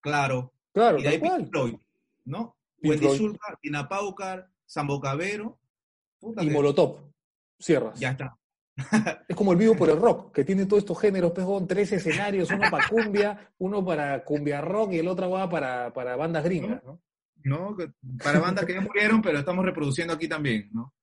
Claro. 0.00 0.52
Claro, 0.72 0.98
y 0.98 1.04
tal 1.04 1.20
cual. 1.20 1.48
Floyd, 1.48 1.74
¿no? 2.24 2.56
Wendy 2.82 3.08
Zulka, 3.16 3.58
Tina 3.60 3.88
Paucar, 3.88 4.48
Sambo 4.64 5.00
Cabero. 5.00 5.58
y 6.20 6.50
Molotov. 6.50 7.12
Cierras. 7.58 7.98
Ya 7.98 8.10
está. 8.10 8.36
Es 9.28 9.36
como 9.36 9.52
el 9.52 9.58
vivo 9.58 9.76
por 9.76 9.90
el 9.90 9.98
rock, 9.98 10.32
que 10.32 10.44
tiene 10.44 10.66
todos 10.66 10.82
estos 10.82 10.98
géneros, 10.98 11.32
pejón, 11.32 11.66
tres 11.66 11.92
escenarios, 11.92 12.50
uno 12.50 12.70
para 12.70 12.88
cumbia, 12.88 13.52
uno 13.58 13.84
para 13.84 14.24
cumbia 14.24 14.60
rock 14.60 14.92
y 14.92 14.98
el 14.98 15.08
otro 15.08 15.30
va 15.30 15.48
para, 15.48 15.92
para 15.92 16.16
bandas 16.16 16.42
gringas, 16.44 16.82
¿no? 16.84 17.00
No, 17.44 17.76
para 18.22 18.40
bandas 18.40 18.64
que 18.64 18.74
ya 18.74 18.80
murieron, 18.80 19.22
pero 19.22 19.38
estamos 19.38 19.64
reproduciendo 19.64 20.14
aquí 20.14 20.28
también, 20.28 20.70
¿no? 20.72 20.94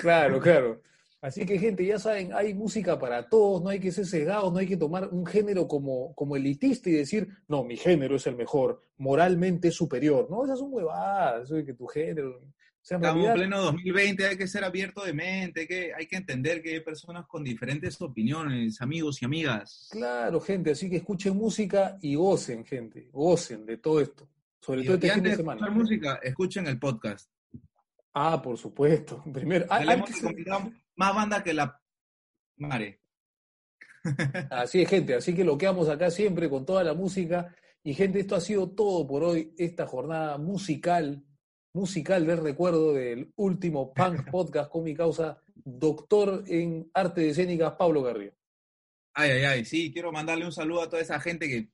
Claro, 0.00 0.40
claro. 0.40 0.82
Así 1.20 1.44
que, 1.44 1.58
gente, 1.58 1.84
ya 1.84 1.98
saben, 1.98 2.32
hay 2.32 2.54
música 2.54 2.98
para 2.98 3.28
todos, 3.28 3.62
no 3.62 3.70
hay 3.70 3.80
que 3.80 3.90
ser 3.90 4.06
cegados, 4.06 4.52
no 4.52 4.58
hay 4.58 4.66
que 4.66 4.76
tomar 4.76 5.08
un 5.08 5.26
género 5.26 5.66
como, 5.66 6.14
como 6.14 6.36
elitista 6.36 6.88
y 6.88 6.92
decir, 6.92 7.28
no, 7.48 7.64
mi 7.64 7.76
género 7.76 8.16
es 8.16 8.26
el 8.26 8.36
mejor, 8.36 8.80
moralmente 8.98 9.70
superior. 9.70 10.28
No, 10.30 10.44
esas 10.44 10.58
son 10.58 10.72
huevadas, 10.72 11.44
eso 11.44 11.54
de 11.54 11.64
que 11.64 11.74
tu 11.74 11.86
género. 11.86 12.40
Estamos 12.80 13.26
en 13.26 13.34
pleno 13.34 13.60
2020, 13.62 14.26
hay 14.26 14.36
que 14.36 14.46
ser 14.46 14.62
abierto 14.62 15.04
de 15.04 15.12
mente, 15.12 15.62
hay 15.62 15.66
que, 15.66 15.92
hay 15.92 16.06
que 16.06 16.16
entender 16.16 16.62
que 16.62 16.74
hay 16.74 16.80
personas 16.80 17.26
con 17.26 17.42
diferentes 17.42 18.00
opiniones, 18.00 18.80
amigos 18.80 19.20
y 19.20 19.24
amigas. 19.24 19.88
Claro, 19.90 20.40
gente, 20.40 20.70
así 20.70 20.88
que 20.88 20.98
escuchen 20.98 21.36
música 21.36 21.98
y 22.00 22.14
gocen, 22.14 22.64
gente, 22.64 23.08
gocen 23.10 23.66
de 23.66 23.78
todo 23.78 24.00
esto. 24.00 24.28
Sobre 24.60 24.84
todo 24.84 24.94
este 24.94 25.10
fin 25.10 25.22
de 25.22 25.36
semana. 25.36 25.60
escuchar 25.60 25.76
música, 25.76 26.20
escuchen 26.22 26.66
el 26.66 26.78
podcast. 26.78 27.30
Ah, 28.14 28.40
por 28.42 28.56
supuesto. 28.58 29.22
Primero, 29.32 29.66
hay, 29.68 29.86
más 30.96 31.14
banda 31.14 31.42
que 31.42 31.54
la 31.54 31.80
mare. 32.56 33.00
Así 34.50 34.82
es, 34.82 34.88
gente. 34.88 35.14
Así 35.14 35.34
que 35.34 35.44
lo 35.44 35.58
quedamos 35.58 35.88
acá 35.88 36.10
siempre 36.10 36.48
con 36.48 36.64
toda 36.64 36.82
la 36.82 36.94
música. 36.94 37.54
Y 37.82 37.94
gente, 37.94 38.20
esto 38.20 38.34
ha 38.34 38.40
sido 38.40 38.70
todo 38.70 39.06
por 39.06 39.22
hoy, 39.22 39.54
esta 39.58 39.86
jornada 39.86 40.38
musical 40.38 41.24
musical 41.76 42.26
del 42.26 42.38
recuerdo 42.38 42.94
del 42.94 43.32
último 43.36 43.92
Punk 43.92 44.30
Podcast 44.32 44.70
con 44.70 44.82
mi 44.82 44.94
causa, 44.94 45.40
doctor 45.54 46.42
en 46.48 46.90
arte 46.94 47.28
escénicas, 47.28 47.74
Pablo 47.74 48.02
Garrido. 48.02 48.32
Ay, 49.12 49.30
ay, 49.30 49.44
ay, 49.44 49.64
sí, 49.64 49.92
quiero 49.92 50.10
mandarle 50.10 50.46
un 50.46 50.52
saludo 50.52 50.82
a 50.82 50.88
toda 50.88 51.02
esa 51.02 51.20
gente 51.20 51.48
que 51.48 51.70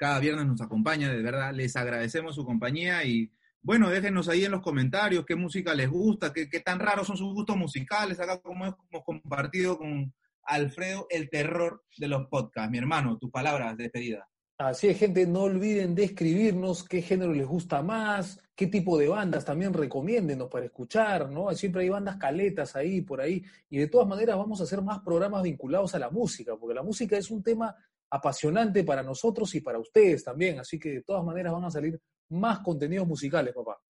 cada 0.00 0.18
viernes 0.18 0.46
nos 0.46 0.62
acompaña, 0.62 1.12
de 1.12 1.20
verdad, 1.20 1.52
les 1.52 1.76
agradecemos 1.76 2.34
su 2.34 2.42
compañía 2.42 3.04
y 3.04 3.30
bueno, 3.60 3.90
déjenos 3.90 4.30
ahí 4.30 4.46
en 4.46 4.50
los 4.50 4.62
comentarios 4.62 5.26
qué 5.26 5.36
música 5.36 5.74
les 5.74 5.90
gusta, 5.90 6.32
qué, 6.32 6.48
qué 6.48 6.60
tan 6.60 6.80
raros 6.80 7.06
son 7.06 7.18
sus 7.18 7.34
gustos 7.34 7.58
musicales, 7.58 8.18
acá 8.18 8.40
como 8.40 8.64
hemos 8.64 9.04
compartido 9.04 9.76
con 9.76 10.10
Alfredo, 10.42 11.06
el 11.10 11.28
terror 11.28 11.84
de 11.98 12.08
los 12.08 12.28
podcasts. 12.28 12.70
Mi 12.70 12.78
hermano, 12.78 13.18
tus 13.18 13.30
palabras 13.30 13.76
de 13.76 13.82
despedida. 13.82 14.26
Así 14.56 14.88
es, 14.88 14.98
gente, 14.98 15.26
no 15.26 15.40
olviden 15.42 15.94
de 15.94 16.04
escribirnos 16.04 16.82
qué 16.82 17.02
género 17.02 17.34
les 17.34 17.46
gusta 17.46 17.82
más, 17.82 18.40
qué 18.54 18.68
tipo 18.68 18.96
de 18.96 19.08
bandas 19.08 19.44
también 19.44 19.74
recomiéndenos 19.74 20.48
para 20.48 20.64
escuchar, 20.64 21.28
¿no? 21.28 21.52
Siempre 21.52 21.82
hay 21.82 21.90
bandas 21.90 22.16
caletas 22.16 22.74
ahí, 22.74 23.02
por 23.02 23.20
ahí, 23.20 23.44
y 23.68 23.76
de 23.76 23.88
todas 23.88 24.08
maneras 24.08 24.38
vamos 24.38 24.60
a 24.60 24.64
hacer 24.64 24.80
más 24.80 25.00
programas 25.00 25.42
vinculados 25.42 25.94
a 25.94 25.98
la 25.98 26.08
música, 26.08 26.56
porque 26.56 26.74
la 26.74 26.82
música 26.82 27.18
es 27.18 27.30
un 27.30 27.42
tema 27.42 27.76
apasionante 28.10 28.84
para 28.84 29.02
nosotros 29.02 29.54
y 29.54 29.60
para 29.60 29.78
ustedes 29.78 30.24
también, 30.24 30.58
así 30.58 30.78
que 30.78 30.90
de 30.90 31.02
todas 31.02 31.24
maneras 31.24 31.52
van 31.52 31.64
a 31.64 31.70
salir 31.70 32.00
más 32.30 32.60
contenidos 32.60 33.06
musicales, 33.06 33.54
papá. 33.54 33.80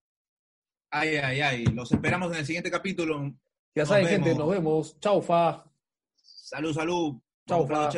Ay, 0.91 1.17
ay, 1.17 1.41
ay, 1.41 1.65
los 1.67 1.91
esperamos 1.93 2.33
en 2.33 2.39
el 2.39 2.47
siguiente 2.47 2.71
capítulo. 2.71 3.33
Ya 3.75 3.87
saben, 3.87 4.07
gente, 4.07 4.35
nos 4.35 4.51
vemos. 4.51 4.99
Chau, 4.99 5.23
Fa. 5.23 5.65
Salud, 6.17 6.75
salud. 6.75 7.21
Chau, 7.47 7.67
Fa. 7.67 7.91